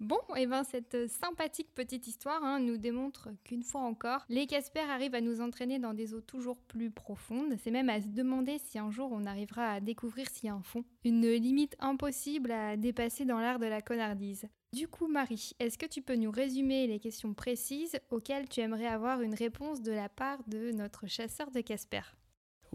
Bon, 0.00 0.18
et 0.36 0.42
eh 0.42 0.46
ben 0.46 0.62
cette 0.62 1.08
sympathique 1.08 1.72
petite 1.74 2.06
histoire 2.06 2.44
hein, 2.44 2.58
nous 2.58 2.76
démontre 2.76 3.30
qu'une 3.44 3.62
fois 3.62 3.82
encore, 3.82 4.26
les 4.28 4.46
Casper 4.46 4.80
arrivent 4.80 5.14
à 5.14 5.22
nous 5.22 5.40
entraîner 5.40 5.78
dans 5.78 5.94
des 5.94 6.12
eaux 6.12 6.20
toujours 6.20 6.58
plus 6.58 6.90
profondes. 6.90 7.54
C'est 7.62 7.70
même 7.70 7.88
à 7.88 8.02
se 8.02 8.08
demander 8.08 8.58
si 8.58 8.78
un 8.78 8.90
jour 8.90 9.10
on 9.12 9.24
arrivera 9.24 9.70
à 9.70 9.80
découvrir 9.80 10.28
s'il 10.28 10.48
y 10.48 10.50
a 10.50 10.54
un 10.54 10.62
fond. 10.62 10.84
Une 11.04 11.26
limite 11.26 11.76
impossible 11.78 12.50
à 12.50 12.76
dépasser 12.76 13.24
dans 13.24 13.38
l'art 13.38 13.58
de 13.58 13.64
la 13.66 13.80
connardise. 13.80 14.46
Du 14.74 14.86
coup, 14.86 15.06
Marie, 15.06 15.52
est-ce 15.60 15.78
que 15.78 15.86
tu 15.86 16.02
peux 16.02 16.16
nous 16.16 16.30
résumer 16.30 16.86
les 16.86 16.98
questions 17.00 17.32
précises 17.32 17.98
auxquelles 18.10 18.50
tu 18.50 18.60
aimerais 18.60 18.88
avoir 18.88 19.22
une 19.22 19.34
réponse 19.34 19.80
de 19.80 19.92
la 19.92 20.10
part 20.10 20.42
de 20.46 20.72
notre 20.72 21.06
chasseur 21.06 21.50
de 21.52 21.62
Casper 21.62 22.02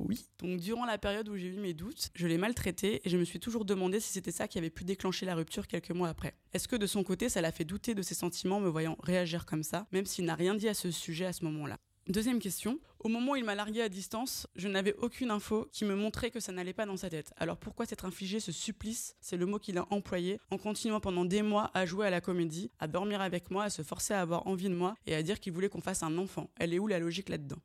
oui. 0.08 0.26
Donc 0.40 0.60
durant 0.60 0.86
la 0.86 0.98
période 0.98 1.30
où 1.30 1.36
j'ai 1.36 1.48
eu 1.48 1.60
mes 1.60 1.74
doutes, 1.74 2.10
je 2.14 2.28
l'ai 2.28 2.38
maltraité 2.38 3.02
et 3.04 3.10
je 3.10 3.18
me 3.18 3.24
suis 3.24 3.40
toujours 3.40 3.66
demandé 3.66 4.00
si 4.00 4.12
c'était 4.12 4.32
ça 4.32 4.48
qui 4.48 4.58
avait 4.58 4.70
pu 4.70 4.84
déclencher 4.84 5.26
la 5.26 5.36
rupture 5.36 5.68
quelques 5.68 5.92
mois 5.92 6.10
après. 6.10 6.36
Est-ce 6.54 6.68
que 6.68 6.76
de 6.76 6.88
son 6.88 7.04
côté, 7.04 7.30
ça 7.30 7.42
l'a 7.42 7.52
fait 7.52 7.66
douter 7.66 7.96
de 7.96 8.02
ses 8.02 8.16
sentiments 8.16 8.60
me 8.60 8.70
voyant 8.70 8.98
réagir 9.04 9.46
comme 9.46 9.64
ça, 9.64 9.88
même 9.92 10.06
s'il 10.06 10.26
n'a 10.26 10.36
rien 10.36 10.56
dit 10.56 10.68
à 10.68 10.74
ce 10.74 10.92
sujet 10.92 11.26
à 11.26 11.34
ce 11.34 11.46
moment-là? 11.46 11.78
Deuxième 12.08 12.40
question. 12.40 12.80
Au 13.00 13.10
moment 13.10 13.34
où 13.34 13.36
il 13.36 13.44
m'a 13.44 13.54
largué 13.54 13.82
à 13.82 13.88
distance, 13.88 14.48
je 14.56 14.68
n'avais 14.68 14.96
aucune 14.96 15.30
info 15.30 15.68
qui 15.72 15.86
me 15.86 15.96
montrait 15.96 16.32
que 16.32 16.40
ça 16.40 16.52
n'allait 16.52 16.74
pas 16.74 16.88
dans 16.88 16.98
sa 16.98 17.10
tête. 17.10 17.32
Alors 17.38 17.58
pourquoi 17.58 17.86
s'être 17.86 18.06
infligé 18.06 18.40
ce 18.40 18.52
supplice, 18.52 19.16
c'est 19.22 19.38
le 19.38 19.46
mot 19.46 19.60
qu'il 19.60 19.78
a 19.78 19.86
employé, 19.92 20.40
en 20.50 20.58
continuant 20.58 21.00
pendant 21.00 21.26
des 21.26 21.44
mois 21.44 21.70
à 21.76 21.86
jouer 21.86 22.08
à 22.08 22.10
la 22.10 22.20
comédie, 22.20 22.72
à 22.80 22.88
dormir 22.88 23.22
avec 23.22 23.52
moi, 23.52 23.66
à 23.66 23.70
se 23.70 23.84
forcer 23.84 24.16
à 24.16 24.22
avoir 24.22 24.48
envie 24.48 24.70
de 24.70 24.76
moi 24.76 24.96
et 25.06 25.14
à 25.14 25.22
dire 25.22 25.40
qu'il 25.40 25.54
voulait 25.54 25.70
qu'on 25.70 25.82
fasse 25.82 26.02
un 26.02 26.18
enfant 26.18 26.50
Elle 26.58 26.74
est 26.74 26.80
où 26.80 26.88
la 26.88 27.00
logique 27.00 27.30
là-dedans? 27.30 27.60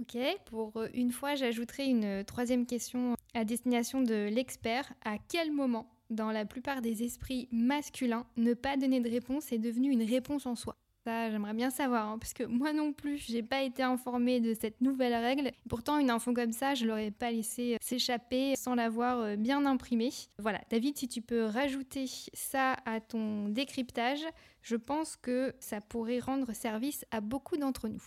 Ok, 0.00 0.16
pour 0.46 0.76
euh, 0.78 0.88
une 0.94 1.12
fois, 1.12 1.34
j'ajouterai 1.34 1.84
une 1.84 2.24
troisième 2.24 2.64
question 2.64 3.16
à 3.34 3.44
destination 3.44 4.00
de 4.00 4.28
l'expert. 4.30 4.90
À 5.04 5.18
quel 5.18 5.52
moment, 5.52 5.90
dans 6.08 6.30
la 6.30 6.46
plupart 6.46 6.80
des 6.80 7.02
esprits 7.02 7.48
masculins, 7.52 8.24
ne 8.38 8.54
pas 8.54 8.78
donner 8.78 9.00
de 9.00 9.10
réponse 9.10 9.52
est 9.52 9.58
devenu 9.58 9.90
une 9.90 10.02
réponse 10.02 10.46
en 10.46 10.54
soi? 10.54 10.76
Ça, 11.04 11.30
j'aimerais 11.30 11.52
bien 11.52 11.70
savoir, 11.70 12.08
hein, 12.08 12.18
parce 12.18 12.32
que 12.32 12.44
moi 12.46 12.72
non 12.72 12.94
plus, 12.94 13.18
j'ai 13.18 13.42
pas 13.42 13.62
été 13.62 13.82
informée 13.82 14.40
de 14.40 14.54
cette 14.54 14.80
nouvelle 14.80 15.14
règle. 15.14 15.50
Pourtant, 15.68 15.98
une 15.98 16.10
info 16.10 16.32
comme 16.32 16.52
ça, 16.52 16.74
je 16.74 16.86
l'aurais 16.86 17.10
pas 17.10 17.30
laissé 17.30 17.74
euh, 17.74 17.76
s'échapper 17.82 18.56
sans 18.56 18.74
l'avoir 18.74 19.18
euh, 19.18 19.36
bien 19.36 19.66
imprimée. 19.66 20.12
Voilà, 20.38 20.62
David, 20.70 20.96
si 20.96 21.08
tu 21.08 21.20
peux 21.20 21.44
rajouter 21.44 22.06
ça 22.32 22.76
à 22.86 23.00
ton 23.00 23.48
décryptage, 23.50 24.24
je 24.62 24.76
pense 24.76 25.16
que 25.16 25.54
ça 25.60 25.82
pourrait 25.82 26.20
rendre 26.20 26.54
service 26.54 27.04
à 27.10 27.20
beaucoup 27.20 27.58
d'entre 27.58 27.88
nous. 27.88 28.02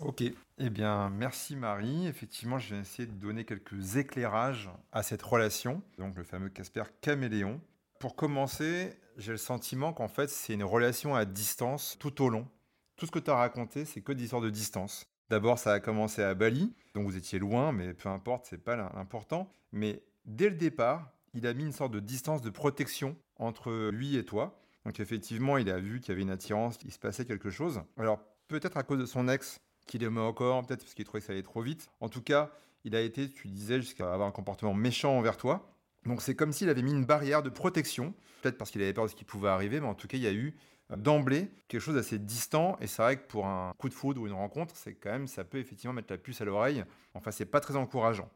Ok, 0.00 0.22
eh 0.22 0.70
bien 0.70 1.10
merci 1.10 1.56
Marie. 1.56 2.06
Effectivement, 2.06 2.58
je 2.58 2.74
vais 2.74 2.80
essayer 2.80 3.06
de 3.06 3.12
donner 3.12 3.44
quelques 3.44 3.96
éclairages 3.96 4.70
à 4.92 5.02
cette 5.02 5.20
relation, 5.20 5.82
donc 5.98 6.16
le 6.16 6.24
fameux 6.24 6.48
Casper 6.48 6.84
caméléon. 7.02 7.60
Pour 7.98 8.16
commencer, 8.16 8.96
j'ai 9.18 9.32
le 9.32 9.36
sentiment 9.36 9.92
qu'en 9.92 10.08
fait, 10.08 10.30
c'est 10.30 10.54
une 10.54 10.64
relation 10.64 11.14
à 11.14 11.26
distance 11.26 11.96
tout 12.00 12.22
au 12.22 12.30
long. 12.30 12.48
Tout 12.96 13.04
ce 13.04 13.10
que 13.10 13.18
tu 13.18 13.30
as 13.30 13.34
raconté, 13.34 13.84
c'est 13.84 14.00
que 14.00 14.12
d'histoire 14.12 14.40
de 14.40 14.48
distance. 14.48 15.04
D'abord, 15.28 15.58
ça 15.58 15.74
a 15.74 15.80
commencé 15.80 16.22
à 16.22 16.32
Bali, 16.34 16.72
donc 16.94 17.04
vous 17.04 17.18
étiez 17.18 17.38
loin, 17.38 17.70
mais 17.70 17.92
peu 17.92 18.08
importe, 18.08 18.46
c'est 18.48 18.64
pas 18.64 18.76
l'important. 18.76 19.52
Mais 19.70 20.02
dès 20.24 20.48
le 20.48 20.56
départ, 20.56 21.12
il 21.34 21.46
a 21.46 21.52
mis 21.52 21.64
une 21.64 21.72
sorte 21.72 21.92
de 21.92 22.00
distance 22.00 22.40
de 22.40 22.48
protection 22.48 23.16
entre 23.36 23.90
lui 23.90 24.16
et 24.16 24.24
toi. 24.24 24.58
Donc 24.86 24.98
effectivement, 24.98 25.58
il 25.58 25.68
a 25.68 25.78
vu 25.78 26.00
qu'il 26.00 26.08
y 26.08 26.12
avait 26.12 26.22
une 26.22 26.30
attirance, 26.30 26.78
qu'il 26.78 26.90
se 26.90 26.98
passait 26.98 27.26
quelque 27.26 27.50
chose. 27.50 27.82
Alors 27.98 28.18
peut-être 28.48 28.78
à 28.78 28.82
cause 28.82 28.98
de 28.98 29.06
son 29.06 29.28
ex, 29.28 29.60
qu'il 29.86 30.02
aimait 30.02 30.20
encore, 30.20 30.66
peut-être 30.66 30.80
parce 30.80 30.94
qu'il 30.94 31.04
trouvait 31.04 31.20
que 31.20 31.26
ça 31.26 31.32
allait 31.32 31.42
trop 31.42 31.62
vite. 31.62 31.88
En 32.00 32.08
tout 32.08 32.22
cas, 32.22 32.50
il 32.84 32.94
a 32.94 33.00
été, 33.00 33.30
tu 33.30 33.48
disais, 33.48 33.80
jusqu'à 33.80 34.12
avoir 34.12 34.28
un 34.28 34.32
comportement 34.32 34.74
méchant 34.74 35.16
envers 35.16 35.36
toi. 35.36 35.70
Donc 36.06 36.22
c'est 36.22 36.34
comme 36.34 36.52
s'il 36.52 36.68
avait 36.68 36.82
mis 36.82 36.92
une 36.92 37.04
barrière 37.04 37.42
de 37.42 37.50
protection, 37.50 38.14
peut-être 38.40 38.56
parce 38.56 38.70
qu'il 38.70 38.82
avait 38.82 38.92
peur 38.92 39.04
de 39.04 39.10
ce 39.10 39.14
qui 39.14 39.24
pouvait 39.24 39.48
arriver, 39.48 39.80
mais 39.80 39.86
en 39.86 39.94
tout 39.94 40.08
cas 40.08 40.16
il 40.16 40.22
y 40.22 40.26
a 40.26 40.32
eu 40.32 40.56
euh, 40.92 40.96
d'emblée 40.96 41.50
quelque 41.68 41.80
chose 41.80 41.94
d'assez 41.94 42.18
distant 42.18 42.78
et 42.80 42.86
c'est 42.86 43.02
vrai 43.02 43.16
que 43.18 43.26
pour 43.26 43.46
un 43.46 43.74
coup 43.76 43.88
de 43.88 43.94
foudre 43.94 44.22
ou 44.22 44.26
une 44.26 44.32
rencontre, 44.32 44.74
c'est 44.76 44.94
quand 44.94 45.10
même 45.10 45.26
ça 45.26 45.44
peut 45.44 45.58
effectivement 45.58 45.92
mettre 45.92 46.10
la 46.10 46.18
puce 46.18 46.40
à 46.40 46.44
l'oreille. 46.44 46.84
Enfin 47.14 47.30
c'est 47.30 47.44
pas 47.44 47.60
très 47.60 47.76
encourageant. 47.76 48.30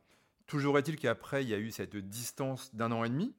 Toujours 0.46 0.78
est-il 0.78 0.96
qu'après 0.96 1.42
il 1.42 1.48
y 1.48 1.54
a 1.54 1.58
eu 1.58 1.70
cette 1.70 1.96
distance 1.96 2.74
d'un 2.74 2.92
an 2.92 3.02
et 3.04 3.08
demi. 3.08 3.34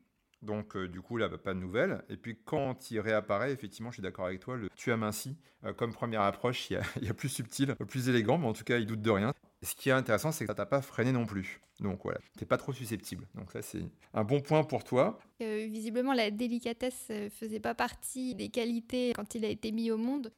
Donc 0.46 0.75
euh, 0.75 0.88
du 0.88 1.02
coup 1.02 1.18
là 1.18 1.28
bah, 1.28 1.38
pas 1.38 1.54
de 1.54 1.60
nouvelles. 1.60 2.04
Et 2.10 2.18
puis 2.18 2.38
quand 2.46 2.92
il 2.92 3.00
réapparaît, 3.00 3.52
effectivement 3.52 3.92
je 3.92 3.96
suis 3.96 4.04
d'accord 4.04 4.25
avec 4.25 4.40
toi, 4.40 4.56
le 4.56 4.70
tu 4.75 4.92
as 4.92 4.98
minci 4.98 5.38
euh, 5.66 5.74
comme 5.74 5.92
première 5.92 6.22
approche, 6.22 6.70
il 6.70 6.78
y, 7.02 7.10
a, 7.10 7.14
plus 7.14 7.30
subtil, 7.30 7.75
plus 7.88 8.10
élégant, 8.10 8.38
mais 8.38 8.48
en 8.48 8.54
tout 8.54 8.64
cas 8.64 8.78
il 8.78 8.86
doute 8.86 9.02
de 9.02 9.12
rien 9.12 9.34
ce 9.66 9.75
qui 9.75 9.90
est 9.90 9.94
intéressant, 9.94 10.32
c'est 10.32 10.46
que 10.46 10.52
ça 10.52 10.56
t'a 10.56 10.66
pas 10.66 10.82
freiné 10.82 11.12
non 11.12 11.25
plus. 11.25 11.60
Donc 11.80 12.02
voilà, 12.04 12.20
t'es 12.38 12.46
pas 12.46 12.58
trop 12.58 12.72
susceptible. 12.72 13.28
Donc 13.36 13.52
ça, 13.52 13.62
c'est 13.62 13.84
un 14.14 14.24
bon 14.24 14.40
point 14.40 14.64
pour 14.64 14.84
toi. 14.84 15.20
Euh, 15.42 15.68
visiblement, 15.70 16.14
la 16.14 16.32
délicatesse 16.32 17.08
euh, 17.10 17.30
faisait 17.30 17.60
pas 17.60 17.75
partie 17.75 18.36
des 18.36 18.50
qualités 18.50 19.14
quand 19.16 19.36
il 19.36 19.44
a 19.44 19.50
été 19.50 19.72
mis 19.72 19.92
au 19.92 19.98
monde. 19.98 20.32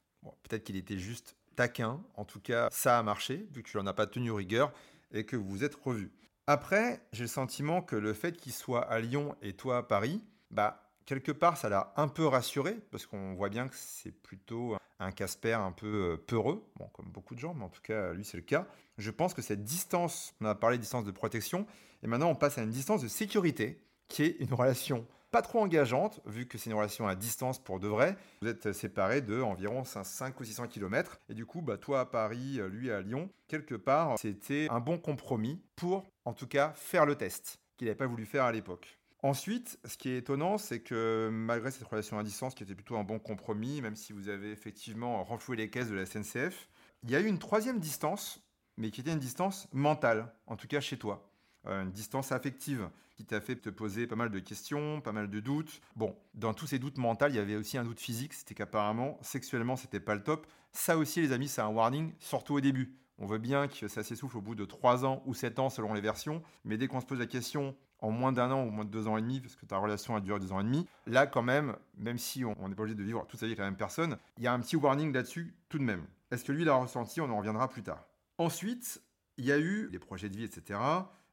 Peut-être 0.44 0.64
qu'il 0.64 0.76
était 0.76 0.98
juste 0.98 1.36
taquin. 1.56 2.02
En 2.16 2.26
tout 2.26 2.40
cas, 2.40 2.70
ça 2.72 2.98
a 2.98 3.04
marché, 3.04 3.48
vu 3.52 3.62
que 3.62 3.70
tu 3.70 3.78
n'en 3.78 3.86
as 3.86 3.94
pas 3.94 4.08
tenu 4.08 4.32
rigueur 4.32 4.74
et 5.12 5.26
que 5.26 5.36
vous 5.36 5.48
vous 5.48 5.64
êtes 5.64 5.76
revus. 5.76 6.12
Après, 6.50 7.02
j'ai 7.12 7.26
le 7.26 7.28
sentiment 7.28 7.82
que 7.82 7.98
le 7.98 8.14
fait 8.14 8.38
qu'il 8.38 8.54
soit 8.54 8.82
à 8.90 9.02
Lyon 9.02 9.36
et 9.42 9.52
toi 9.52 9.80
à 9.80 9.84
Paris, 9.84 10.24
bah, 10.50 10.90
quelque 11.06 11.34
part, 11.34 11.58
ça 11.58 11.68
l'a 11.68 11.92
un 11.98 12.08
peu 12.08 12.26
rassuré, 12.26 12.78
parce 12.90 13.06
qu'on 13.06 13.34
voit 13.34 13.50
bien 13.50 13.68
que 13.68 13.76
c'est 13.76 14.14
plutôt 14.14 14.78
un 15.00 15.12
Casper 15.12 15.54
un 15.54 15.74
peu 15.74 16.14
euh, 16.14 16.18
peureux, 16.18 16.64
bon, 16.78 16.88
comme 16.94 17.08
beaucoup 17.08 17.36
de 17.36 17.40
gens, 17.42 17.54
mais 17.54 17.66
en 17.66 17.70
tout 17.70 17.82
cas, 17.82 18.14
lui, 18.14 18.24
c'est 18.24 18.38
le 18.38 18.44
cas. 18.44 18.66
Je 18.98 19.12
pense 19.12 19.34
que 19.34 19.42
cette 19.42 19.66
distance, 19.66 20.36
on 20.40 20.46
a 20.46 20.56
parlé 20.56 20.78
de 20.78 20.82
distance 20.82 21.04
de 21.04 21.12
protection, 21.12 21.68
et 22.02 22.08
maintenant 22.08 22.30
on 22.30 22.36
passe 22.36 22.58
à 22.58 22.64
une 22.64 22.70
distance 22.70 23.02
de 23.02 23.10
sécurité, 23.10 23.84
qui 24.08 24.24
est 24.24 24.38
une 24.40 24.54
relation 24.54 25.06
pas 25.32 25.42
trop 25.42 25.60
engageante, 25.60 26.22
vu 26.26 26.48
que 26.48 26.58
c'est 26.58 26.70
une 26.70 26.76
relation 26.78 27.08
à 27.08 27.16
distance 27.16 27.60
pour 27.60 27.82
de 27.82 27.88
vrai. 27.90 28.16
Vous 28.42 28.48
êtes 28.48 28.72
séparés 28.72 29.22
de 29.22 29.42
environ 29.42 29.84
5 29.84 30.40
ou 30.40 30.44
600 30.46 30.68
km, 30.68 31.20
et 31.28 31.34
du 31.34 31.46
coup, 31.46 31.62
bah, 31.62 31.78
toi 31.78 32.00
à 32.00 32.06
Paris, 32.06 32.62
lui 32.70 32.90
à 32.92 33.02
Lyon, 33.02 33.30
quelque 33.50 33.76
part, 33.76 34.18
c'était 34.18 34.68
un 34.70 34.80
bon 34.80 34.98
compromis 34.98 35.62
pour, 35.76 36.06
en 36.28 36.34
tout 36.34 36.46
cas, 36.46 36.74
faire 36.74 37.06
le 37.06 37.16
test 37.16 37.62
qu'il 37.78 37.88
n'avait 37.88 37.96
pas 37.96 38.06
voulu 38.06 38.26
faire 38.26 38.44
à 38.44 38.52
l'époque. 38.52 39.00
Ensuite, 39.24 39.80
ce 39.86 39.96
qui 39.96 40.10
est 40.10 40.18
étonnant, 40.18 40.58
c'est 40.58 40.82
que 40.82 41.30
malgré 41.32 41.72
cette 41.72 41.88
relation 41.88 42.20
à 42.20 42.24
distance 42.24 42.54
qui 42.54 42.64
était 42.64 42.76
plutôt 42.76 42.98
un 42.98 43.06
bon 43.06 43.18
compromis, 43.18 43.82
même 43.82 43.96
si 43.96 44.12
vous 44.12 44.28
avez 44.28 44.52
effectivement 44.52 45.24
renfloué 45.24 45.56
les 45.56 45.70
caisses 45.70 45.88
de 45.88 45.96
la 45.96 46.06
SNCF, 46.06 46.68
il 47.04 47.12
y 47.12 47.16
a 47.16 47.22
eu 47.22 47.28
une 47.28 47.40
troisième 47.40 47.80
distance, 47.80 48.44
mais 48.76 48.92
qui 48.92 49.00
était 49.00 49.14
une 49.14 49.20
distance 49.20 49.70
mentale, 49.72 50.34
en 50.48 50.58
tout 50.58 50.68
cas 50.68 50.82
chez 50.82 50.98
toi. 50.98 51.32
Euh, 51.66 51.84
une 51.84 51.92
distance 51.92 52.34
affective 52.34 52.90
qui 53.16 53.24
t'a 53.24 53.40
fait 53.40 53.56
te 53.56 53.70
poser 53.70 54.06
pas 54.06 54.18
mal 54.18 54.30
de 54.30 54.40
questions, 54.40 55.00
pas 55.00 55.14
mal 55.14 55.30
de 55.30 55.40
doutes. 55.40 55.80
Bon, 55.96 56.14
dans 56.34 56.54
tous 56.54 56.68
ces 56.68 56.78
doutes 56.78 56.98
mentaux, 56.98 57.28
il 57.30 57.36
y 57.36 57.40
avait 57.40 57.56
aussi 57.56 57.78
un 57.78 57.86
doute 57.86 58.02
physique, 58.02 58.34
c'était 58.34 58.54
qu'apparemment, 58.54 59.18
sexuellement, 59.22 59.78
c'était 59.78 60.02
pas 60.02 60.14
le 60.14 60.24
top. 60.24 60.46
Ça 60.74 60.98
aussi, 60.98 61.22
les 61.22 61.32
amis, 61.32 61.48
c'est 61.48 61.62
un 61.62 61.70
warning, 61.70 62.12
surtout 62.20 62.56
au 62.56 62.62
début. 62.62 62.98
On 63.20 63.26
veut 63.26 63.40
bien 63.40 63.68
que 63.68 63.88
ça 63.88 64.04
s'essouffle 64.04 64.38
au 64.38 64.42
bout 64.42 64.56
de 64.56 64.66
3 64.66 65.06
ans 65.06 65.24
ou 65.26 65.34
7 65.34 65.60
ans 65.60 65.70
selon 65.70 65.94
les 65.94 66.02
versions, 66.02 66.44
mais 66.64 66.78
dès 66.78 66.88
qu'on 66.88 67.02
se 67.02 67.06
pose 67.06 67.20
la 67.20 67.26
question 67.26 67.76
en 68.00 68.12
moins 68.12 68.32
d'un 68.32 68.52
an 68.52 68.64
ou 68.64 68.70
moins 68.70 68.86
de 68.86 68.92
deux 68.92 69.08
ans 69.08 69.18
et 69.18 69.22
demi, 69.22 69.42
parce 69.42 69.56
que 69.56 69.66
ta 69.66 69.78
relation 69.78 70.16
a 70.16 70.22
duré 70.22 70.40
deux 70.40 70.52
ans 70.52 70.60
et 70.60 70.64
demi, 70.64 70.86
là 71.08 71.26
quand 71.26 71.42
même, 71.42 71.76
même 71.98 72.20
si 72.20 72.46
on 72.46 72.70
n'est 72.70 72.76
pas 72.76 72.84
obligé 72.84 72.96
de 72.96 73.04
vivre 73.04 73.26
toute 73.26 73.40
sa 73.40 73.48
vie 73.48 73.54
avec 73.54 73.60
la 73.60 73.66
même 73.66 73.78
personne, 73.78 74.18
il 74.38 74.44
y 74.44 74.48
a 74.48 74.54
un 74.54 74.60
petit 74.60 74.76
warning 74.76 75.12
là-dessus 75.12 75.56
tout 75.70 75.80
de 75.80 75.84
même. 75.84 76.06
Est-ce 76.30 76.44
que 76.44 76.52
lui 76.52 76.64
l'a 76.64 76.76
ressenti 76.76 77.22
On 77.22 77.30
en 77.30 77.38
reviendra 77.38 77.68
plus 77.70 77.84
tard. 77.84 78.06
Ensuite, 78.38 79.02
il 79.38 79.46
y 79.46 79.52
a 79.52 79.60
eu 79.60 79.90
des 79.92 80.00
projets 80.00 80.30
de 80.30 80.38
vie, 80.38 80.44
etc. 80.44 80.80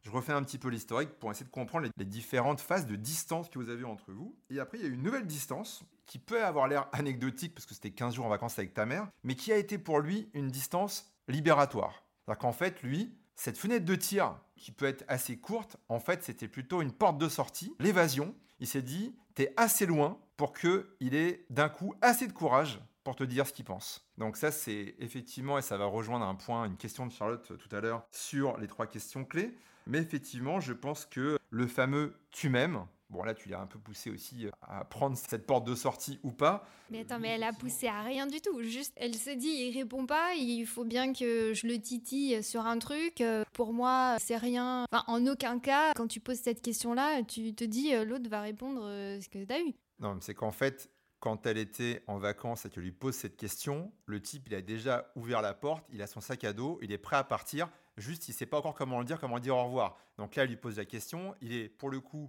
Je 0.03 0.11
refais 0.11 0.33
un 0.33 0.43
petit 0.43 0.59
peu 0.59 0.69
l'historique 0.69 1.11
pour 1.19 1.31
essayer 1.31 1.47
de 1.47 1.50
comprendre 1.50 1.88
les, 1.97 2.05
différentes 2.05 2.61
phases 2.61 2.87
de 2.87 2.95
distance 2.95 3.49
que 3.49 3.59
vous 3.59 3.71
avez 3.71 3.85
entre 3.85 4.12
vous. 4.12 4.37
Et 4.50 4.61
après, 4.61 4.79
il 4.79 4.85
y 4.85 4.87
a 4.87 4.91
une 4.91 5.03
nouvelle 5.03 5.26
distance 5.26 5.83
qui 6.07 6.19
peut 6.19 6.45
avoir 6.45 6.69
l'air 6.69 6.88
anecdotique 6.93 7.55
parce 7.55 7.64
que 7.64 7.75
c'était 7.75 7.91
15 7.91 8.14
jours 8.14 8.26
en 8.26 8.29
vacances 8.29 8.59
avec 8.59 8.75
ta 8.75 8.85
mère, 8.85 9.09
mais 9.23 9.35
qui 9.35 9.50
a 9.53 9.57
été 9.57 9.79
pour 9.79 10.00
lui 10.00 10.29
une 10.35 10.49
distance 10.49 11.13
libératoire. 11.28 12.04
C'est-à-dire 12.25 12.38
qu'en 12.38 12.52
fait, 12.52 12.83
lui, 12.83 13.14
cette 13.37 13.59
fenêtre 13.59 13.85
de 13.85 13.95
tir, 13.95 14.37
qui 14.57 14.73
peut 14.73 14.87
être 14.87 15.04
assez 15.09 15.37
courte, 15.37 15.76
en 15.88 16.00
fait, 16.00 16.23
c'était 16.23 16.49
plutôt 16.49 16.81
une 16.81 16.93
porte 16.93 17.19
de 17.19 17.28
sortie, 17.28 17.75
l'évasion. 17.81 18.35
Il 18.61 18.66
s'est 18.66 18.83
dit, 18.83 19.14
t'es 19.35 19.52
assez 19.57 19.87
loin 19.87 20.19
pour 20.37 20.52
qu'il 20.52 21.14
ait 21.14 21.45
d'un 21.50 21.69
coup 21.69 21.95
assez 22.00 22.26
de 22.26 22.33
courage 22.33 22.81
pour 23.02 23.16
te 23.16 23.25
dire 23.25 23.47
ce 23.47 23.52
qu'il 23.52 23.64
pense. 23.64 24.09
Donc 24.16 24.37
ça, 24.37 24.50
c'est 24.50 24.95
effectivement, 24.99 25.59
et 25.59 25.62
ça 25.62 25.76
va 25.76 25.85
rejoindre 25.85 26.25
un 26.25 26.35
point, 26.35 26.64
une 26.64 26.76
question 26.76 27.07
de 27.07 27.12
Charlotte 27.12 27.52
tout 27.59 27.76
à 27.76 27.81
l'heure 27.81 28.07
sur 28.11 28.57
les 28.59 28.66
trois 28.66 28.87
questions 28.87 29.25
clés. 29.25 29.54
Mais 29.87 29.99
effectivement, 29.99 30.61
je 30.61 30.73
pense 30.73 31.04
que 31.04 31.38
le 31.50 31.66
fameux 31.66 32.16
tu 32.31 32.49
m'aimes, 32.49 32.87
Bon, 33.14 33.23
là, 33.23 33.33
tu 33.33 33.49
l'as 33.49 33.61
un 33.61 33.66
peu 33.66 33.78
poussé 33.78 34.11
aussi 34.11 34.49
à 34.61 34.85
prendre 34.85 35.16
cette 35.16 35.47
porte 35.47 35.64
de 35.64 35.76
sortie 35.76 36.18
ou 36.25 36.33
pas. 36.33 36.66
Mais 36.90 37.02
attends, 37.02 37.21
mais 37.21 37.28
elle 37.28 37.44
a 37.44 37.52
poussé 37.52 37.87
à 37.87 38.02
rien 38.02 38.26
du 38.26 38.40
tout. 38.40 38.61
Juste, 38.64 38.92
elle 38.97 39.14
se 39.14 39.30
dit, 39.30 39.47
il 39.47 39.78
répond 39.78 40.04
pas, 40.04 40.35
il 40.35 40.66
faut 40.66 40.83
bien 40.83 41.12
que 41.12 41.54
je 41.54 41.68
le 41.68 41.78
titille 41.80 42.42
sur 42.42 42.66
un 42.66 42.76
truc. 42.80 43.23
Pour 43.52 43.73
moi, 43.73 44.16
c'est 44.18 44.37
rien. 44.37 44.85
Enfin, 44.90 45.04
en 45.06 45.25
aucun 45.28 45.61
cas, 45.61 45.92
quand 45.94 46.09
tu 46.09 46.18
poses 46.18 46.40
cette 46.40 46.61
question-là, 46.61 47.23
tu 47.23 47.54
te 47.54 47.62
dis, 47.62 47.94
euh, 47.94 48.04
l'autre 48.04 48.28
va 48.28 48.40
répondre 48.40 48.83
euh, 48.85 49.21
ce 49.21 49.28
que 49.28 49.44
tu 49.44 49.52
as 49.52 49.61
eu. 49.61 49.73
Non, 50.00 50.16
mais 50.16 50.21
c'est 50.21 50.35
qu'en 50.35 50.50
fait, 50.50 50.90
quand 51.21 51.47
elle 51.47 51.59
était 51.59 52.02
en 52.09 52.18
vacances 52.18 52.66
et 52.66 52.71
que 52.71 52.80
lui 52.80 52.90
pose 52.90 53.14
cette 53.14 53.37
question, 53.37 53.92
le 54.06 54.21
type, 54.21 54.49
il 54.49 54.56
a 54.56 54.61
déjà 54.61 55.12
ouvert 55.14 55.40
la 55.40 55.54
porte, 55.54 55.87
il 55.92 56.02
a 56.02 56.09
son 56.09 56.21
sac 56.21 56.42
à 56.42 56.52
dos, 56.52 56.80
il 56.83 56.90
est 56.90 56.99
prêt 56.99 57.16
à 57.16 57.23
partir. 57.23 57.71
Juste, 57.97 58.28
il 58.28 58.33
sait 58.33 58.44
pas 58.44 58.59
encore 58.59 58.75
comment 58.75 58.99
le 58.99 59.04
dire, 59.04 59.21
comment 59.21 59.38
dire 59.38 59.56
au 59.56 59.64
revoir. 59.64 59.97
Donc 60.18 60.35
là, 60.35 60.42
elle 60.42 60.49
lui 60.49 60.56
pose 60.56 60.78
la 60.78 60.85
question. 60.85 61.37
Il 61.40 61.52
est, 61.52 61.68
pour 61.68 61.90
le 61.90 62.00
coup, 62.00 62.28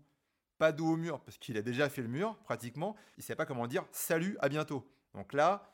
pas 0.58 0.72
dos 0.72 0.88
au 0.88 0.98
mur, 0.98 1.20
parce 1.22 1.38
qu'il 1.38 1.58
a 1.58 1.62
déjà 1.62 1.90
fait 1.90 2.02
le 2.02 2.08
mur, 2.08 2.38
pratiquement. 2.44 2.96
Il 3.18 3.22
ne 3.22 3.24
sait 3.24 3.36
pas 3.36 3.46
comment 3.46 3.68
dire 3.68 3.86
salut, 3.92 4.38
à 4.40 4.50
bientôt. 4.50 4.90
Donc 5.14 5.34
là, 5.34 5.72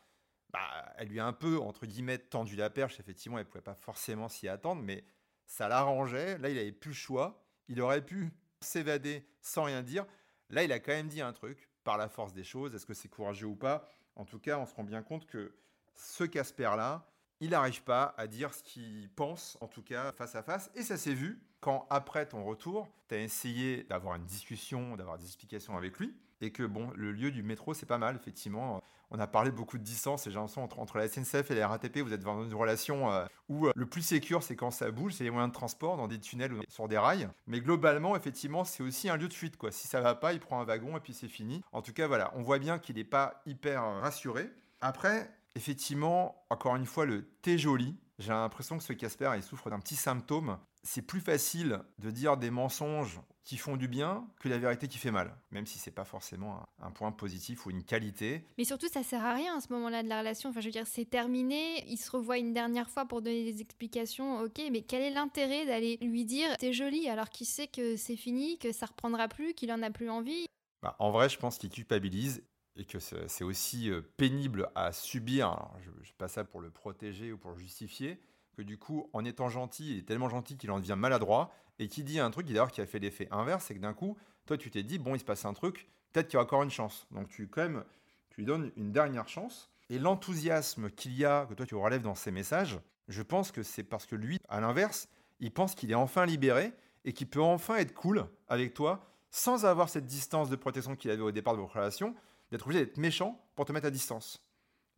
bah, 0.51 0.59
elle 0.97 1.07
lui 1.07 1.19
a 1.19 1.25
un 1.25 1.33
peu, 1.33 1.59
entre 1.59 1.85
guillemets, 1.85 2.17
tendu 2.17 2.55
la 2.55 2.69
perche. 2.69 2.99
Effectivement, 2.99 3.37
elle 3.37 3.45
ne 3.45 3.49
pouvait 3.49 3.61
pas 3.61 3.75
forcément 3.75 4.27
s'y 4.27 4.47
attendre, 4.47 4.81
mais 4.81 5.03
ça 5.45 5.67
l'arrangeait. 5.67 6.37
Là, 6.37 6.49
il 6.49 6.55
n'avait 6.55 6.71
plus 6.71 6.91
le 6.91 6.95
choix. 6.95 7.43
Il 7.67 7.81
aurait 7.81 8.05
pu 8.05 8.31
s'évader 8.59 9.25
sans 9.41 9.63
rien 9.63 9.81
dire. 9.81 10.05
Là, 10.49 10.63
il 10.63 10.71
a 10.71 10.79
quand 10.79 10.91
même 10.91 11.07
dit 11.07 11.21
un 11.21 11.33
truc, 11.33 11.69
par 11.83 11.97
la 11.97 12.09
force 12.09 12.33
des 12.33 12.43
choses. 12.43 12.75
Est-ce 12.75 12.85
que 12.85 12.93
c'est 12.93 13.07
courageux 13.07 13.47
ou 13.47 13.55
pas? 13.55 13.89
En 14.15 14.25
tout 14.25 14.39
cas, 14.39 14.57
on 14.59 14.65
se 14.65 14.75
rend 14.75 14.83
bien 14.83 15.01
compte 15.01 15.25
que 15.25 15.55
ce 15.95 16.23
Casper-là, 16.23 17.07
il 17.39 17.51
n'arrive 17.51 17.83
pas 17.83 18.13
à 18.17 18.27
dire 18.27 18.53
ce 18.53 18.61
qu'il 18.61 19.09
pense, 19.09 19.57
en 19.61 19.67
tout 19.67 19.81
cas 19.81 20.11
face 20.11 20.35
à 20.35 20.43
face. 20.43 20.69
Et 20.75 20.83
ça 20.83 20.97
s'est 20.97 21.13
vu, 21.13 21.41
quand 21.61 21.85
après 21.89 22.25
ton 22.25 22.43
retour, 22.43 22.89
tu 23.07 23.15
as 23.15 23.19
essayé 23.19 23.83
d'avoir 23.83 24.15
une 24.15 24.25
discussion, 24.25 24.97
d'avoir 24.97 25.17
des 25.17 25.25
explications 25.25 25.77
avec 25.77 25.97
lui, 25.99 26.13
et 26.41 26.51
que 26.51 26.63
bon, 26.63 26.91
le 26.95 27.11
lieu 27.11 27.31
du 27.31 27.43
métro, 27.43 27.73
c'est 27.73 27.85
pas 27.85 27.99
mal, 27.99 28.15
effectivement. 28.15 28.81
On 29.11 29.19
a 29.19 29.27
parlé 29.27 29.51
beaucoup 29.51 29.77
de 29.77 29.83
distance, 29.83 30.25
et 30.25 30.31
j'ai 30.31 30.37
l'impression 30.37 30.63
entre, 30.63 30.79
entre 30.79 30.97
la 30.97 31.07
SNCF 31.07 31.51
et 31.51 31.55
la 31.55 31.67
RATP, 31.67 31.99
vous 31.99 32.13
êtes 32.13 32.23
dans 32.23 32.43
une 32.43 32.53
relation 32.53 33.11
euh, 33.11 33.25
où 33.47 33.67
euh, 33.67 33.71
le 33.75 33.85
plus 33.85 34.01
sécur, 34.01 34.41
c'est 34.41 34.55
quand 34.55 34.71
ça 34.71 34.89
bouge, 34.89 35.13
c'est 35.13 35.23
les 35.23 35.29
moyens 35.29 35.51
de 35.51 35.55
transport, 35.55 35.97
dans 35.97 36.07
des 36.07 36.19
tunnels 36.19 36.53
ou 36.53 36.61
sur 36.67 36.87
des 36.87 36.97
rails. 36.97 37.29
Mais 37.45 37.61
globalement, 37.61 38.15
effectivement, 38.15 38.63
c'est 38.63 38.81
aussi 38.81 39.09
un 39.09 39.17
lieu 39.17 39.27
de 39.27 39.33
fuite, 39.33 39.57
quoi. 39.57 39.71
Si 39.71 39.87
ça 39.87 40.01
va 40.01 40.15
pas, 40.15 40.33
il 40.33 40.39
prend 40.39 40.61
un 40.61 40.63
wagon 40.63 40.97
et 40.97 40.99
puis 40.99 41.13
c'est 41.13 41.27
fini. 41.27 41.61
En 41.73 41.81
tout 41.81 41.93
cas, 41.93 42.07
voilà, 42.07 42.31
on 42.35 42.41
voit 42.41 42.57
bien 42.57 42.79
qu'il 42.79 42.95
n'est 42.95 43.03
pas 43.03 43.41
hyper 43.45 43.83
rassuré. 43.83 44.49
Après, 44.79 45.29
effectivement, 45.55 46.43
encore 46.49 46.75
une 46.75 46.85
fois, 46.85 47.05
le 47.05 47.23
t'es 47.41 47.57
joli. 47.57 47.95
J'ai 48.17 48.29
l'impression 48.29 48.77
que 48.77 48.83
ce 48.83 48.93
Casper, 48.93 49.31
il 49.35 49.43
souffre 49.43 49.69
d'un 49.69 49.79
petit 49.79 49.95
symptôme. 49.95 50.57
C'est 50.83 51.01
plus 51.03 51.21
facile 51.21 51.79
de 51.99 52.09
dire 52.09 52.37
des 52.37 52.49
mensonges 52.49 53.21
qui 53.43 53.57
font 53.57 53.75
du 53.75 53.87
bien 53.87 54.27
que 54.39 54.49
la 54.49 54.57
vérité 54.57 54.87
qui 54.87 54.97
fait 54.97 55.11
mal, 55.11 55.35
même 55.51 55.65
si 55.65 55.79
c'est 55.79 55.91
pas 55.91 56.05
forcément 56.05 56.63
un, 56.79 56.91
point 56.91 57.11
positif 57.11 57.65
ou 57.65 57.71
une 57.71 57.83
qualité. 57.83 58.45
Mais 58.57 58.65
surtout, 58.65 58.87
ça 58.87 59.03
sert 59.03 59.25
à 59.25 59.33
rien 59.33 59.57
à 59.57 59.61
ce 59.61 59.71
moment-là 59.73 60.03
de 60.03 60.09
la 60.09 60.19
relation. 60.19 60.49
Enfin, 60.49 60.61
je 60.61 60.67
veux 60.67 60.71
dire, 60.71 60.87
c'est 60.87 61.05
terminé. 61.05 61.83
Il 61.87 61.97
se 61.97 62.11
revoit 62.11 62.37
une 62.37 62.53
dernière 62.53 62.89
fois 62.89 63.05
pour 63.05 63.21
donner 63.21 63.43
des 63.43 63.61
explications. 63.61 64.41
Ok, 64.41 64.61
mais 64.71 64.81
quel 64.81 65.01
est 65.01 65.11
l'intérêt 65.11 65.65
d'aller 65.65 65.97
lui 66.01 66.25
dire 66.25 66.55
t'es 66.57 66.73
jolie 66.73 67.09
alors 67.09 67.29
qu'il 67.29 67.47
sait 67.47 67.67
que 67.67 67.95
c'est 67.95 68.15
fini, 68.15 68.57
que 68.59 68.71
ça 68.71 68.85
reprendra 68.85 69.27
plus, 69.27 69.53
qu'il 69.53 69.71
en 69.71 69.81
a 69.81 69.89
plus 69.89 70.09
envie? 70.09 70.45
Bah, 70.83 70.95
En 70.99 71.11
vrai, 71.11 71.29
je 71.29 71.37
pense 71.37 71.57
qu'il 71.57 71.69
culpabilise 71.69 72.43
et 72.75 72.85
que 72.85 72.99
c'est 72.99 73.43
aussi 73.43 73.89
euh, 73.89 74.01
pénible 74.17 74.69
à 74.75 74.91
subir, 74.91 75.67
je 75.81 75.89
ne 75.89 76.05
sais 76.05 76.13
pas 76.17 76.27
ça 76.27 76.43
pour 76.43 76.61
le 76.61 76.69
protéger 76.69 77.31
ou 77.31 77.37
pour 77.37 77.51
le 77.51 77.57
justifier, 77.57 78.19
du 78.63 78.77
coup, 78.77 79.09
en 79.13 79.25
étant 79.25 79.49
gentil, 79.49 79.91
il 79.91 79.97
est 79.99 80.07
tellement 80.07 80.29
gentil 80.29 80.57
qu'il 80.57 80.71
en 80.71 80.79
devient 80.79 80.95
maladroit, 80.97 81.51
et 81.79 81.87
qui 81.87 82.03
dit 82.03 82.19
un 82.19 82.29
truc, 82.29 82.47
d'ailleurs, 82.47 82.71
qui 82.71 82.81
a 82.81 82.85
fait 82.85 82.99
l'effet 82.99 83.27
inverse, 83.31 83.65
c'est 83.65 83.75
que 83.75 83.79
d'un 83.79 83.93
coup, 83.93 84.17
toi, 84.45 84.57
tu 84.57 84.69
t'es 84.69 84.83
dit, 84.83 84.99
bon, 84.99 85.15
il 85.15 85.19
se 85.19 85.25
passe 85.25 85.45
un 85.45 85.53
truc, 85.53 85.87
peut-être 86.11 86.27
qu'il 86.27 86.37
y 86.37 86.39
a 86.39 86.43
encore 86.43 86.63
une 86.63 86.69
chance. 86.69 87.07
Donc, 87.11 87.27
tu, 87.29 87.47
quand 87.47 87.63
même, 87.63 87.83
tu 88.29 88.41
lui 88.41 88.45
donnes 88.45 88.71
une 88.75 88.91
dernière 88.91 89.27
chance. 89.27 89.69
Et 89.89 89.99
l'enthousiasme 89.99 90.89
qu'il 90.91 91.13
y 91.17 91.25
a, 91.25 91.45
que 91.45 91.53
toi, 91.53 91.65
tu 91.65 91.75
relèves 91.75 92.01
dans 92.01 92.15
ces 92.15 92.31
messages, 92.31 92.79
je 93.07 93.21
pense 93.21 93.51
que 93.51 93.63
c'est 93.63 93.83
parce 93.83 94.05
que 94.05 94.15
lui, 94.15 94.39
à 94.47 94.61
l'inverse, 94.61 95.07
il 95.39 95.51
pense 95.51 95.75
qu'il 95.75 95.91
est 95.91 95.95
enfin 95.95 96.25
libéré 96.25 96.71
et 97.03 97.13
qu'il 97.13 97.27
peut 97.27 97.41
enfin 97.41 97.75
être 97.77 97.93
cool 97.93 98.27
avec 98.47 98.73
toi, 98.73 99.03
sans 99.31 99.65
avoir 99.65 99.89
cette 99.89 100.05
distance 100.05 100.49
de 100.49 100.55
protection 100.55 100.95
qu'il 100.95 101.11
avait 101.11 101.21
au 101.21 101.31
départ 101.31 101.55
de 101.55 101.61
votre 101.61 101.73
relation, 101.73 102.15
d'être 102.51 102.65
obligé 102.65 102.85
d'être 102.85 102.97
méchant 102.97 103.43
pour 103.55 103.65
te 103.65 103.71
mettre 103.71 103.87
à 103.87 103.91
distance. 103.91 104.43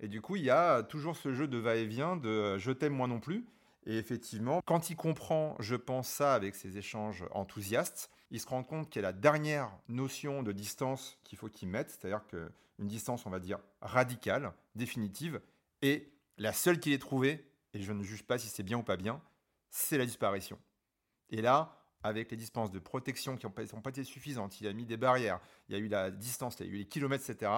Et 0.03 0.09
du 0.09 0.19
coup, 0.19 0.35
il 0.35 0.43
y 0.43 0.49
a 0.49 0.83
toujours 0.83 1.15
ce 1.15 1.31
jeu 1.31 1.47
de 1.47 1.57
va-et-vient, 1.57 2.17
de 2.17 2.57
je 2.57 2.73
t'aime 2.73 2.91
moi 2.91 3.07
non 3.07 3.21
plus. 3.21 3.45
Et 3.85 3.97
effectivement, 3.97 4.61
quand 4.65 4.89
il 4.89 4.97
comprend, 4.97 5.55
je 5.59 5.77
pense 5.77 6.09
ça 6.09 6.33
avec 6.33 6.55
ses 6.55 6.77
échanges 6.77 7.23
enthousiastes, 7.31 8.11
il 8.29 8.41
se 8.41 8.47
rend 8.47 8.65
compte 8.65 8.89
qu'il 8.89 9.01
y 9.01 9.05
a 9.05 9.07
la 9.07 9.13
dernière 9.13 9.71
notion 9.87 10.43
de 10.43 10.51
distance 10.51 11.17
qu'il 11.23 11.37
faut 11.37 11.47
qu'il 11.47 11.69
mette, 11.69 11.89
c'est-à-dire 11.89 12.27
qu'une 12.27 12.87
distance, 12.87 13.25
on 13.25 13.29
va 13.29 13.39
dire, 13.39 13.59
radicale, 13.81 14.51
définitive, 14.75 15.39
et 15.81 16.11
la 16.37 16.51
seule 16.51 16.81
qu'il 16.81 16.91
ait 16.91 16.99
trouvée, 16.99 17.49
et 17.73 17.81
je 17.81 17.93
ne 17.93 18.03
juge 18.03 18.23
pas 18.23 18.37
si 18.37 18.49
c'est 18.49 18.63
bien 18.63 18.79
ou 18.79 18.83
pas 18.83 18.97
bien, 18.97 19.21
c'est 19.69 19.97
la 19.97 20.05
disparition. 20.05 20.59
Et 21.29 21.41
là, 21.41 21.77
avec 22.03 22.29
les 22.29 22.37
distances 22.37 22.71
de 22.71 22.79
protection 22.79 23.37
qui 23.37 23.45
n'ont 23.45 23.53
pas, 23.53 23.89
été 23.89 24.03
suffisantes, 24.03 24.59
il 24.59 24.67
a 24.67 24.73
mis 24.73 24.85
des 24.85 24.97
barrières, 24.97 25.39
il 25.69 25.75
y 25.75 25.75
a 25.75 25.79
eu 25.79 25.87
la 25.87 26.11
distance, 26.11 26.57
il 26.59 26.65
y 26.65 26.69
a 26.69 26.73
eu 26.73 26.77
les 26.77 26.87
kilomètres, 26.87 27.29
etc. 27.29 27.49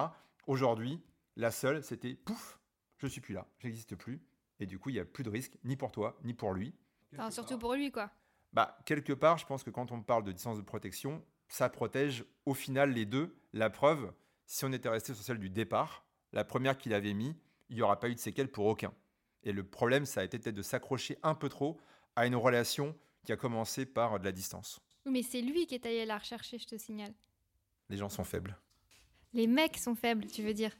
Aujourd'hui, 0.46 1.02
la 1.36 1.50
seule, 1.50 1.82
c'était 1.82 2.14
pouf, 2.14 2.58
je 2.98 3.06
suis 3.06 3.20
plus 3.20 3.34
là, 3.34 3.46
j'existe 3.58 3.94
plus. 3.94 4.20
Et 4.58 4.66
du 4.66 4.78
coup, 4.78 4.88
il 4.88 4.94
n'y 4.94 5.00
a 5.00 5.04
plus 5.04 5.22
de 5.22 5.30
risque, 5.30 5.56
ni 5.64 5.76
pour 5.76 5.92
toi, 5.92 6.18
ni 6.24 6.32
pour 6.32 6.54
lui. 6.54 6.74
Enfin, 7.12 7.30
surtout 7.30 7.58
pour 7.58 7.74
lui, 7.74 7.92
quoi. 7.92 8.10
Bah, 8.52 8.78
quelque 8.86 9.12
part, 9.12 9.36
je 9.36 9.46
pense 9.46 9.62
que 9.62 9.70
quand 9.70 9.92
on 9.92 10.02
parle 10.02 10.24
de 10.24 10.32
distance 10.32 10.56
de 10.56 10.62
protection, 10.62 11.22
ça 11.48 11.68
protège 11.68 12.24
au 12.46 12.54
final 12.54 12.92
les 12.92 13.04
deux. 13.04 13.36
La 13.52 13.68
preuve, 13.68 14.12
si 14.46 14.64
on 14.64 14.72
était 14.72 14.88
resté 14.88 15.14
sur 15.14 15.22
celle 15.22 15.38
du 15.38 15.50
départ, 15.50 16.06
la 16.32 16.44
première 16.44 16.78
qu'il 16.78 16.94
avait 16.94 17.12
mis, 17.12 17.36
il 17.68 17.76
n'y 17.76 17.82
aura 17.82 18.00
pas 18.00 18.08
eu 18.08 18.14
de 18.14 18.20
séquelles 18.20 18.50
pour 18.50 18.66
aucun. 18.66 18.94
Et 19.42 19.52
le 19.52 19.62
problème, 19.62 20.06
ça 20.06 20.20
a 20.20 20.24
été 20.24 20.38
peut-être 20.38 20.54
de 20.54 20.62
s'accrocher 20.62 21.18
un 21.22 21.34
peu 21.34 21.48
trop 21.48 21.78
à 22.16 22.26
une 22.26 22.34
relation 22.34 22.96
qui 23.24 23.32
a 23.32 23.36
commencé 23.36 23.84
par 23.84 24.18
de 24.18 24.24
la 24.24 24.32
distance. 24.32 24.80
mais 25.04 25.22
c'est 25.22 25.42
lui 25.42 25.66
qui 25.66 25.74
est 25.74 25.84
allé 25.84 26.06
la 26.06 26.16
rechercher, 26.16 26.58
je 26.58 26.66
te 26.66 26.78
signale. 26.78 27.12
Les 27.88 27.96
gens 27.96 28.08
sont 28.08 28.24
faibles. 28.24 28.58
Les 29.32 29.46
mecs 29.46 29.76
sont 29.76 29.94
faibles, 29.94 30.26
tu 30.26 30.42
veux 30.42 30.54
dire 30.54 30.72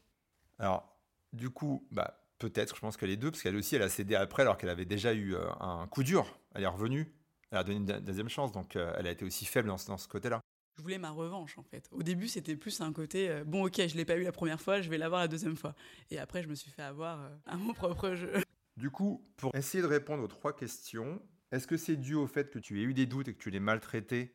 Alors, 0.59 0.97
du 1.33 1.51
coup, 1.51 1.87
bah, 1.91 2.19
peut-être, 2.39 2.75
je 2.75 2.81
pense 2.81 2.97
que 2.97 3.07
les 3.07 3.17
deux, 3.17 3.31
parce 3.31 3.43
qu'elle 3.43 3.57
aussi, 3.57 3.77
elle 3.77 3.83
a 3.83 3.89
cédé 3.89 4.15
après 4.15 4.43
alors 4.43 4.57
qu'elle 4.57 4.71
avait 4.71 4.85
déjà 4.85 5.13
eu 5.13 5.35
euh, 5.35 5.49
un 5.61 5.87
coup 5.87 6.03
dur. 6.03 6.39
Elle 6.55 6.65
est 6.65 6.69
revenue, 6.69 7.13
elle 7.51 7.59
a 7.59 7.65
donné 7.65 7.79
une 7.79 8.01
deuxième 8.01 8.29
chance, 8.29 8.53
donc 8.53 8.77
euh, 8.77 8.95
elle 8.99 9.07
a 9.07 9.11
été 9.11 9.25
aussi 9.25 9.45
faible 9.45 9.69
dans, 9.69 9.79
ce 9.79 10.09
côté-là. 10.09 10.41
Je 10.77 10.83
voulais 10.83 10.99
ma 10.99 11.11
revanche 11.11 11.57
en 11.57 11.63
fait. 11.63 11.89
Au 11.91 12.03
début, 12.03 12.29
c'était 12.29 12.57
plus 12.57 12.81
un 12.81 12.93
côté 12.93 13.31
euh, 13.31 13.45
bon, 13.45 13.67
ok, 13.67 13.87
je 13.87 13.97
l'ai 13.97 14.05
pas 14.05 14.17
eu 14.17 14.23
la 14.23 14.33
première 14.33 14.61
fois, 14.61 14.81
je 14.81 14.91
vais 14.91 14.99
l'avoir 14.99 15.21
la 15.21 15.29
deuxième 15.29 15.57
fois. 15.57 15.75
Et 16.11 16.19
après, 16.19 16.43
je 16.43 16.49
me 16.49 16.55
suis 16.55 16.71
fait 16.71 16.83
avoir 16.83 17.31
à 17.47 17.57
mon 17.57 17.73
propre 17.73 18.15
jeu. 18.15 18.33
Du 18.77 18.91
coup, 18.91 19.27
pour 19.39 19.55
essayer 19.55 19.81
de 19.83 19.89
répondre 19.89 20.23
aux 20.23 20.29
trois 20.29 20.55
questions, 20.55 21.23
est-ce 21.51 21.67
que 21.67 21.79
c'est 21.79 21.97
dû 21.97 22.15
au 22.15 22.27
fait 22.27 22.51
que 22.51 22.59
tu 22.59 22.79
aies 22.79 22.85
eu 22.85 22.93
des 22.93 23.07
doutes 23.07 23.27
et 23.27 23.33
que 23.33 23.39
tu 23.39 23.49
l'aies 23.49 23.59
maltraité 23.59 24.35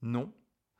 Non. 0.00 0.32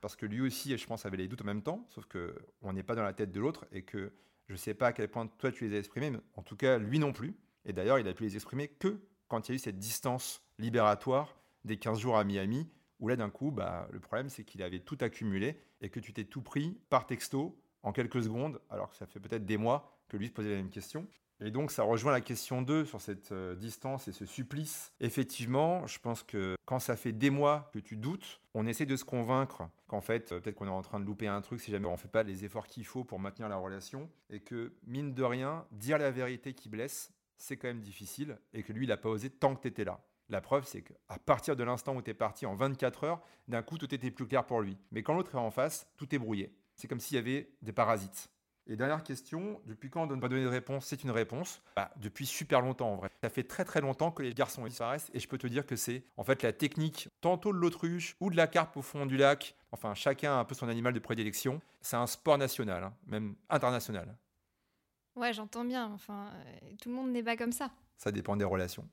Parce 0.02 0.16
que 0.16 0.26
lui 0.26 0.40
aussi, 0.40 0.76
je 0.76 0.86
pense, 0.86 1.06
avait 1.06 1.16
les 1.16 1.28
doutes 1.28 1.42
en 1.42 1.46
même 1.46 1.62
temps, 1.62 1.86
sauf 1.88 2.06
qu'on 2.06 2.72
n'est 2.72 2.82
pas 2.82 2.96
dans 2.96 3.04
la 3.04 3.12
tête 3.12 3.30
de 3.30 3.40
l'autre 3.40 3.66
et 3.70 3.82
que 3.82 4.12
je 4.48 4.52
ne 4.52 4.58
sais 4.58 4.74
pas 4.74 4.88
à 4.88 4.92
quel 4.92 5.08
point 5.08 5.28
toi 5.38 5.52
tu 5.52 5.66
les 5.66 5.76
as 5.76 5.78
exprimés, 5.78 6.10
mais 6.10 6.18
en 6.34 6.42
tout 6.42 6.56
cas, 6.56 6.76
lui 6.78 6.98
non 6.98 7.12
plus. 7.12 7.36
Et 7.64 7.72
d'ailleurs, 7.72 8.00
il 8.00 8.08
a 8.08 8.12
pu 8.12 8.24
les 8.24 8.34
exprimer 8.34 8.66
que 8.66 9.00
quand 9.28 9.48
il 9.48 9.52
y 9.52 9.54
a 9.54 9.56
eu 9.56 9.58
cette 9.60 9.78
distance 9.78 10.42
libératoire 10.58 11.40
des 11.64 11.76
15 11.76 12.00
jours 12.00 12.18
à 12.18 12.24
Miami, 12.24 12.68
où 12.98 13.06
là, 13.06 13.14
d'un 13.14 13.30
coup, 13.30 13.52
bah, 13.52 13.88
le 13.92 14.00
problème, 14.00 14.28
c'est 14.28 14.42
qu'il 14.42 14.64
avait 14.64 14.80
tout 14.80 14.98
accumulé 15.00 15.56
et 15.80 15.88
que 15.88 16.00
tu 16.00 16.12
t'es 16.12 16.24
tout 16.24 16.42
pris 16.42 16.80
par 16.90 17.06
texto 17.06 17.56
en 17.84 17.92
quelques 17.92 18.24
secondes, 18.24 18.60
alors 18.70 18.90
que 18.90 18.96
ça 18.96 19.06
fait 19.06 19.20
peut-être 19.20 19.46
des 19.46 19.56
mois 19.56 20.00
que 20.08 20.16
lui 20.16 20.26
se 20.26 20.32
posait 20.32 20.50
la 20.50 20.56
même 20.56 20.70
question. 20.70 21.06
Et 21.44 21.50
donc, 21.50 21.72
ça 21.72 21.83
rejoint 21.83 22.12
la 22.12 22.20
question 22.20 22.62
2 22.62 22.85
sur 22.85 23.00
cette 23.00 23.33
euh, 23.33 23.57
distance 23.57 24.07
et 24.07 24.12
ce 24.12 24.26
supplice. 24.26 24.92
Effectivement, 25.00 25.85
je 25.88 25.98
pense 25.98 26.22
que 26.22 26.55
quand 26.66 26.78
ça 26.78 26.94
fait 26.94 27.11
des 27.11 27.31
mois 27.31 27.68
que 27.72 27.81
tu 27.81 27.96
doutes, 27.96 28.40
on 28.55 28.64
essaie 28.66 28.87
de 28.87 28.94
se 28.94 29.05
convaincre 29.05 29.68
qu'en 29.88 30.00
fait, 30.00 30.31
euh, 30.31 30.40
peut-être 30.40 30.55
qu'on 30.55 30.68
est 30.68 30.70
en 30.70 30.83
train 30.83 31.00
de 31.00 31.05
louper 31.05 31.26
un 31.26 31.40
truc 31.40 31.61
si 31.61 31.72
jamais 31.72 31.88
on 31.88 31.92
ne 31.92 31.96
fait 31.96 32.07
pas 32.07 32.22
les 32.22 32.44
efforts 32.44 32.68
qu'il 32.68 32.87
faut 32.87 33.02
pour 33.02 33.18
maintenir 33.18 33.48
la 33.48 33.57
relation. 33.57 34.09
Et 34.31 34.38
que, 34.38 34.72
mine 34.87 35.14
de 35.14 35.22
rien, 35.24 35.66
dire 35.72 35.98
la 35.98 36.12
vérité 36.12 36.55
qui 36.55 36.68
blesse, 36.68 37.12
c'est 37.38 37.57
quand 37.57 37.68
même 37.68 37.81
difficile. 37.81 38.38
Et 38.52 38.62
que 38.62 38.72
lui, 38.72 38.85
il 38.87 38.88
n'a 38.88 38.96
pas 38.96 39.09
osé 39.09 39.28
tant 39.28 39.57
que 39.57 39.62
tu 39.62 39.68
étais 39.68 39.85
là. 39.85 40.00
La 40.28 40.40
preuve, 40.40 40.64
c'est 40.64 40.83
qu'à 40.83 41.18
partir 41.26 41.57
de 41.57 41.64
l'instant 41.64 41.96
où 41.96 42.02
tu 42.02 42.11
es 42.11 42.14
parti 42.14 42.46
en 42.46 42.55
24 42.55 43.05
heures, 43.05 43.20
d'un 43.48 43.62
coup, 43.62 43.78
tout 43.78 43.92
était 43.92 44.12
plus 44.12 44.28
clair 44.28 44.46
pour 44.46 44.61
lui. 44.61 44.78
Mais 44.92 45.02
quand 45.02 45.14
l'autre 45.14 45.35
est 45.35 45.38
en 45.38 45.50
face, 45.50 45.88
tout 45.96 46.14
est 46.14 46.18
brouillé. 46.18 46.55
C'est 46.76 46.87
comme 46.87 47.00
s'il 47.00 47.16
y 47.16 47.18
avait 47.18 47.50
des 47.62 47.72
parasites. 47.72 48.31
Et 48.68 48.77
dernière 48.77 49.03
question, 49.03 49.61
depuis 49.66 49.90
quand 49.90 50.03
on 50.03 50.05
ne 50.05 50.11
donne 50.11 50.20
pas 50.20 50.29
donner 50.29 50.44
de 50.44 50.48
réponse 50.48 50.87
C'est 50.87 51.03
une 51.03 51.11
réponse? 51.11 51.61
Bah, 51.75 51.90
depuis 51.96 52.27
super 52.27 52.61
longtemps 52.61 52.92
en 52.92 52.96
vrai. 52.96 53.11
Ça 53.22 53.29
fait 53.29 53.42
très 53.42 53.64
très 53.64 53.81
longtemps 53.81 54.12
que 54.12 54.22
les 54.22 54.35
garçons 54.35 54.64
disparaissent 54.64 55.11
et 55.12 55.18
je 55.18 55.29
peux 55.29 55.38
te 55.38 55.46
dire 55.46 55.66
que 55.66 55.77
c'est 55.77 56.05
en 56.16 56.25
fait 56.25 56.42
la 56.42 56.53
technique 56.53 57.09
tantôt 57.20 57.53
de 57.53 57.59
l'autruche 57.59 58.16
ou 58.20 58.31
de 58.31 58.37
la 58.37 58.46
carpe 58.46 58.77
au 58.77 58.83
fond 58.83 59.07
du 59.07 59.16
lac. 59.16 59.57
Enfin, 59.72 59.94
chacun 59.94 60.33
a 60.33 60.37
un 60.37 60.44
peu 60.44 60.55
son 60.55 60.68
animal 60.68 60.92
de 60.92 61.01
prédilection. 61.01 61.61
C'est 61.81 61.96
un 61.96 62.07
sport 62.07 62.38
national, 62.38 62.85
hein, 62.85 62.94
même 63.07 63.35
international. 63.51 64.16
Ouais, 65.16 65.33
j'entends 65.33 65.64
bien. 65.64 65.90
Enfin, 65.92 66.31
euh, 66.35 66.75
tout 66.81 66.88
le 66.88 66.94
monde 66.94 67.11
n'est 67.11 67.22
pas 67.22 67.37
comme 67.37 67.53
ça. 67.53 67.70
Ça 67.96 68.12
dépend 68.12 68.37
des 68.37 68.44
relations. 68.44 68.88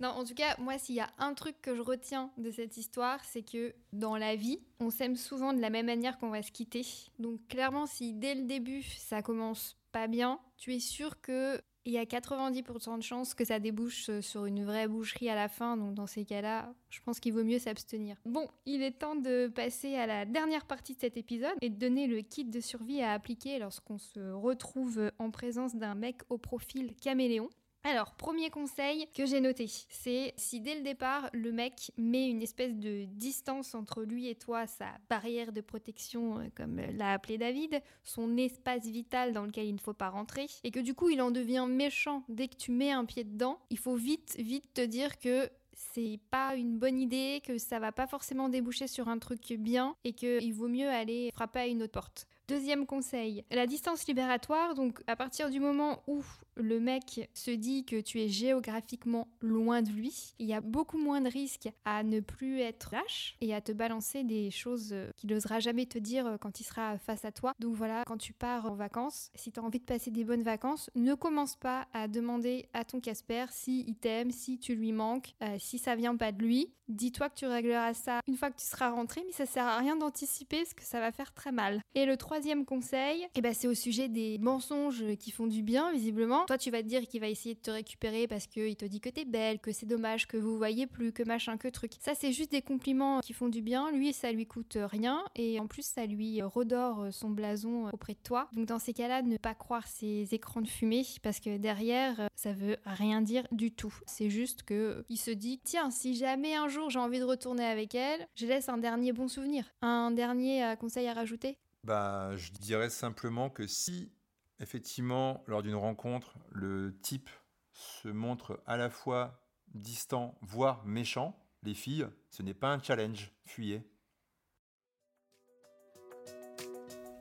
Non, 0.00 0.08
en 0.08 0.24
tout 0.24 0.34
cas, 0.34 0.56
moi, 0.58 0.78
s'il 0.78 0.94
y 0.94 1.00
a 1.00 1.10
un 1.18 1.34
truc 1.34 1.60
que 1.60 1.76
je 1.76 1.82
retiens 1.82 2.30
de 2.38 2.50
cette 2.50 2.76
histoire, 2.76 3.22
c'est 3.24 3.42
que 3.42 3.74
dans 3.92 4.16
la 4.16 4.34
vie, 4.34 4.60
on 4.80 4.90
s'aime 4.90 5.16
souvent 5.16 5.52
de 5.52 5.60
la 5.60 5.70
même 5.70 5.86
manière 5.86 6.18
qu'on 6.18 6.30
va 6.30 6.42
se 6.42 6.50
quitter. 6.50 6.86
Donc, 7.18 7.46
clairement, 7.48 7.86
si 7.86 8.14
dès 8.14 8.34
le 8.34 8.44
début, 8.44 8.82
ça 8.82 9.20
commence 9.22 9.76
pas 9.92 10.06
bien, 10.06 10.40
tu 10.56 10.74
es 10.74 10.80
sûr 10.80 11.20
que 11.20 11.60
il 11.86 11.92
y 11.94 11.98
a 11.98 12.04
90% 12.04 12.98
de 12.98 13.02
chances 13.02 13.34
que 13.34 13.44
ça 13.44 13.58
débouche 13.58 14.10
euh, 14.10 14.20
sur 14.20 14.44
une 14.44 14.64
vraie 14.64 14.86
boucherie 14.86 15.30
à 15.30 15.34
la 15.34 15.48
fin, 15.48 15.78
donc 15.78 15.94
dans 15.94 16.06
ces 16.06 16.24
cas-là, 16.26 16.74
je 16.90 17.00
pense 17.00 17.20
qu'il 17.20 17.32
vaut 17.32 17.42
mieux 17.42 17.58
s'abstenir. 17.58 18.16
Bon, 18.26 18.46
il 18.66 18.82
est 18.82 18.98
temps 18.98 19.16
de 19.16 19.48
passer 19.48 19.96
à 19.96 20.06
la 20.06 20.26
dernière 20.26 20.66
partie 20.66 20.94
de 20.94 21.00
cet 21.00 21.16
épisode 21.16 21.54
et 21.62 21.70
de 21.70 21.76
donner 21.76 22.06
le 22.06 22.20
kit 22.20 22.44
de 22.44 22.60
survie 22.60 23.00
à 23.00 23.12
appliquer 23.12 23.58
lorsqu'on 23.58 23.98
se 23.98 24.20
retrouve 24.20 25.10
en 25.18 25.30
présence 25.30 25.74
d'un 25.74 25.94
mec 25.94 26.20
au 26.28 26.36
profil 26.36 26.94
caméléon. 27.00 27.48
Alors, 27.82 28.12
premier 28.12 28.50
conseil 28.50 29.06
que 29.14 29.24
j'ai 29.24 29.40
noté, 29.40 29.66
c'est 29.66 30.34
si 30.36 30.60
dès 30.60 30.74
le 30.74 30.82
départ, 30.82 31.30
le 31.32 31.50
mec 31.50 31.92
met 31.96 32.28
une 32.28 32.42
espèce 32.42 32.74
de 32.76 33.04
distance 33.06 33.74
entre 33.74 34.02
lui 34.02 34.28
et 34.28 34.34
toi, 34.34 34.66
sa 34.66 34.98
barrière 35.08 35.50
de 35.50 35.62
protection, 35.62 36.40
euh, 36.40 36.48
comme 36.54 36.76
l'a 36.76 37.12
appelé 37.12 37.38
David, 37.38 37.80
son 38.04 38.36
espace 38.36 38.84
vital 38.84 39.32
dans 39.32 39.46
lequel 39.46 39.64
il 39.66 39.74
ne 39.74 39.80
faut 39.80 39.94
pas 39.94 40.10
rentrer, 40.10 40.46
et 40.62 40.70
que 40.70 40.80
du 40.80 40.92
coup 40.92 41.08
il 41.08 41.22
en 41.22 41.30
devient 41.30 41.66
méchant 41.66 42.22
dès 42.28 42.48
que 42.48 42.56
tu 42.56 42.70
mets 42.70 42.92
un 42.92 43.06
pied 43.06 43.24
dedans, 43.24 43.58
il 43.70 43.78
faut 43.78 43.96
vite, 43.96 44.36
vite 44.38 44.74
te 44.74 44.84
dire 44.84 45.18
que 45.18 45.48
c'est 45.72 46.20
pas 46.30 46.56
une 46.56 46.78
bonne 46.78 47.00
idée, 47.00 47.40
que 47.42 47.56
ça 47.56 47.78
va 47.78 47.92
pas 47.92 48.06
forcément 48.06 48.50
déboucher 48.50 48.88
sur 48.88 49.08
un 49.08 49.18
truc 49.18 49.54
bien, 49.58 49.96
et 50.04 50.12
qu'il 50.12 50.52
vaut 50.52 50.68
mieux 50.68 50.90
aller 50.90 51.30
frapper 51.32 51.60
à 51.60 51.66
une 51.66 51.82
autre 51.82 51.92
porte. 51.92 52.26
Deuxième 52.50 52.84
conseil, 52.84 53.44
la 53.52 53.68
distance 53.68 54.08
libératoire. 54.08 54.74
Donc 54.74 55.04
à 55.06 55.14
partir 55.14 55.50
du 55.50 55.60
moment 55.60 56.02
où 56.08 56.20
le 56.56 56.80
mec 56.80 57.30
se 57.32 57.52
dit 57.52 57.84
que 57.84 58.00
tu 58.00 58.20
es 58.20 58.26
géographiquement 58.26 59.28
loin 59.40 59.82
de 59.82 59.90
lui, 59.90 60.34
il 60.40 60.46
y 60.46 60.52
a 60.52 60.60
beaucoup 60.60 60.98
moins 60.98 61.20
de 61.20 61.28
risques 61.28 61.68
à 61.84 62.02
ne 62.02 62.18
plus 62.18 62.58
être 62.58 62.90
lâche 62.92 63.36
et 63.40 63.54
à 63.54 63.60
te 63.60 63.70
balancer 63.70 64.24
des 64.24 64.50
choses 64.50 64.96
qu'il 65.16 65.30
n'osera 65.30 65.60
jamais 65.60 65.86
te 65.86 65.96
dire 65.96 66.38
quand 66.40 66.58
il 66.58 66.64
sera 66.64 66.98
face 66.98 67.24
à 67.24 67.30
toi. 67.30 67.54
Donc 67.60 67.76
voilà, 67.76 68.02
quand 68.04 68.18
tu 68.18 68.32
pars 68.32 68.66
en 68.66 68.74
vacances, 68.74 69.30
si 69.36 69.52
tu 69.52 69.60
as 69.60 69.62
envie 69.62 69.78
de 69.78 69.84
passer 69.84 70.10
des 70.10 70.24
bonnes 70.24 70.42
vacances, 70.42 70.90
ne 70.96 71.14
commence 71.14 71.54
pas 71.54 71.86
à 71.92 72.08
demander 72.08 72.68
à 72.72 72.84
ton 72.84 72.98
Casper 72.98 73.46
si 73.50 73.84
il 73.86 73.94
t'aime, 73.94 74.32
si 74.32 74.58
tu 74.58 74.74
lui 74.74 74.90
manques, 74.90 75.36
euh, 75.44 75.54
si 75.60 75.78
ça 75.78 75.94
vient 75.94 76.16
pas 76.16 76.32
de 76.32 76.42
lui. 76.42 76.74
Dis-toi 76.88 77.28
que 77.28 77.36
tu 77.36 77.46
régleras 77.46 77.94
ça 77.94 78.18
une 78.26 78.36
fois 78.36 78.50
que 78.50 78.58
tu 78.58 78.66
seras 78.66 78.90
rentré, 78.90 79.22
mais 79.24 79.32
ça 79.32 79.46
sert 79.46 79.64
à 79.64 79.78
rien 79.78 79.94
d'anticiper 79.94 80.56
parce 80.56 80.74
que 80.74 80.82
ça 80.82 80.98
va 80.98 81.12
faire 81.12 81.32
très 81.32 81.52
mal. 81.52 81.82
Et 81.94 82.04
le 82.04 82.16
troisième 82.16 82.39
conseil, 82.64 83.26
eh 83.34 83.40
ben, 83.40 83.54
c'est 83.54 83.68
au 83.68 83.74
sujet 83.74 84.08
des 84.08 84.38
mensonges 84.38 85.04
qui 85.18 85.30
font 85.30 85.46
du 85.46 85.62
bien, 85.62 85.92
visiblement. 85.92 86.44
Toi, 86.46 86.58
tu 86.58 86.70
vas 86.70 86.82
te 86.82 86.88
dire 86.88 87.06
qu'il 87.06 87.20
va 87.20 87.28
essayer 87.28 87.54
de 87.54 87.60
te 87.60 87.70
récupérer 87.70 88.26
parce 88.26 88.46
qu'il 88.46 88.76
te 88.76 88.84
dit 88.84 89.00
que 89.00 89.08
t'es 89.08 89.24
belle, 89.24 89.58
que 89.58 89.72
c'est 89.72 89.86
dommage, 89.86 90.26
que 90.26 90.36
vous 90.36 90.56
voyez 90.56 90.86
plus, 90.86 91.12
que 91.12 91.22
machin, 91.22 91.56
que 91.56 91.68
truc. 91.68 91.92
Ça, 92.00 92.12
c'est 92.14 92.32
juste 92.32 92.50
des 92.50 92.62
compliments 92.62 93.20
qui 93.20 93.32
font 93.32 93.48
du 93.48 93.62
bien. 93.62 93.90
Lui, 93.92 94.12
ça 94.12 94.32
lui 94.32 94.46
coûte 94.46 94.78
rien 94.80 95.24
et 95.36 95.60
en 95.60 95.66
plus, 95.66 95.84
ça 95.84 96.06
lui 96.06 96.42
redore 96.42 97.08
son 97.12 97.30
blason 97.30 97.88
auprès 97.92 98.14
de 98.14 98.20
toi. 98.22 98.48
Donc, 98.52 98.66
dans 98.66 98.78
ces 98.78 98.92
cas-là, 98.92 99.22
ne 99.22 99.36
pas 99.36 99.54
croire 99.54 99.86
ces 99.86 100.28
écrans 100.32 100.60
de 100.60 100.68
fumée 100.68 101.04
parce 101.22 101.40
que 101.40 101.56
derrière, 101.56 102.28
ça 102.34 102.52
veut 102.52 102.76
rien 102.84 103.22
dire 103.22 103.46
du 103.52 103.72
tout. 103.72 103.94
C'est 104.06 104.30
juste 104.30 104.62
que 104.62 105.04
il 105.08 105.18
se 105.18 105.30
dit, 105.30 105.60
tiens, 105.64 105.90
si 105.90 106.14
jamais 106.14 106.54
un 106.54 106.68
jour 106.68 106.90
j'ai 106.90 106.98
envie 106.98 107.18
de 107.18 107.24
retourner 107.24 107.64
avec 107.64 107.94
elle, 107.94 108.26
je 108.34 108.46
laisse 108.46 108.68
un 108.68 108.78
dernier 108.78 109.12
bon 109.12 109.28
souvenir. 109.28 109.64
Un 109.82 110.10
dernier 110.10 110.64
euh, 110.64 110.76
conseil 110.76 111.06
à 111.08 111.14
rajouter? 111.14 111.58
Bah, 111.84 112.36
je 112.36 112.52
dirais 112.52 112.90
simplement 112.90 113.50
que 113.50 113.66
si 113.66 114.12
effectivement, 114.60 115.42
lors 115.46 115.62
d'une 115.62 115.74
rencontre, 115.74 116.38
le 116.50 116.98
type 117.02 117.30
se 117.72 118.08
montre 118.08 118.62
à 118.66 118.76
la 118.76 118.90
fois 118.90 119.42
distant, 119.74 120.38
voire 120.42 120.84
méchant, 120.84 121.36
les 121.62 121.74
filles, 121.74 122.06
ce 122.30 122.42
n'est 122.42 122.54
pas 122.54 122.72
un 122.72 122.82
challenge, 122.82 123.32
fuyez. 123.46 123.90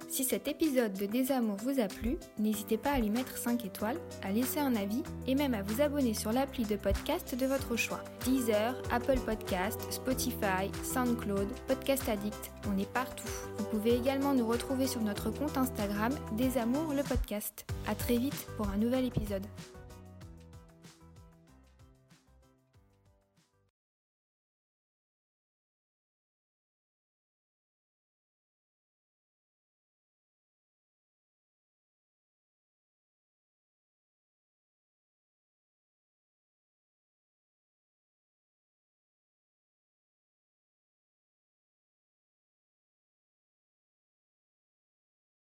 Si 0.10 0.24
cet 0.24 0.48
épisode 0.48 0.94
de 0.94 1.06
Désamour 1.06 1.58
vous 1.58 1.80
a 1.80 1.88
plu, 1.88 2.18
n'hésitez 2.40 2.80
pas 2.80 2.94
à 2.94 3.00
lui 3.00 3.12
mettre 3.12 3.38
5 3.38 3.64
étoiles, 3.64 4.00
à 4.24 4.32
laisser 4.32 4.60
un 4.60 4.76
avis 4.76 5.04
et 5.28 5.36
même 5.36 5.54
à 5.54 5.62
vous 5.62 5.82
abonner 5.82 6.16
sur 6.16 6.32
l'appli 6.32 6.64
de 6.66 6.78
podcast 6.78 7.36
de 7.36 7.46
votre 7.46 7.76
choix. 7.76 8.04
Deezer, 8.26 8.76
Apple 8.92 9.20
Podcast, 9.20 9.80
Spotify, 9.92 10.72
SoundCloud, 10.84 11.48
Podcast 11.68 12.10
Addict, 12.10 12.52
on 12.68 12.78
est 12.80 12.92
partout. 12.92 13.30
Vous 13.60 13.66
pouvez 13.66 13.96
également 13.96 14.34
nous 14.34 14.48
retrouver 14.48 14.88
sur 14.88 15.02
notre 15.02 15.30
compte 15.30 15.58
Instagram 15.58 16.12
Désamour 16.36 16.92
le 16.96 17.04
podcast. 17.04 17.68
À 17.88 17.94
très 17.94 18.18
vite 18.18 18.48
pour 18.58 18.68
un 18.68 18.78
nouvel 18.78 19.06
épisode. 19.06 19.46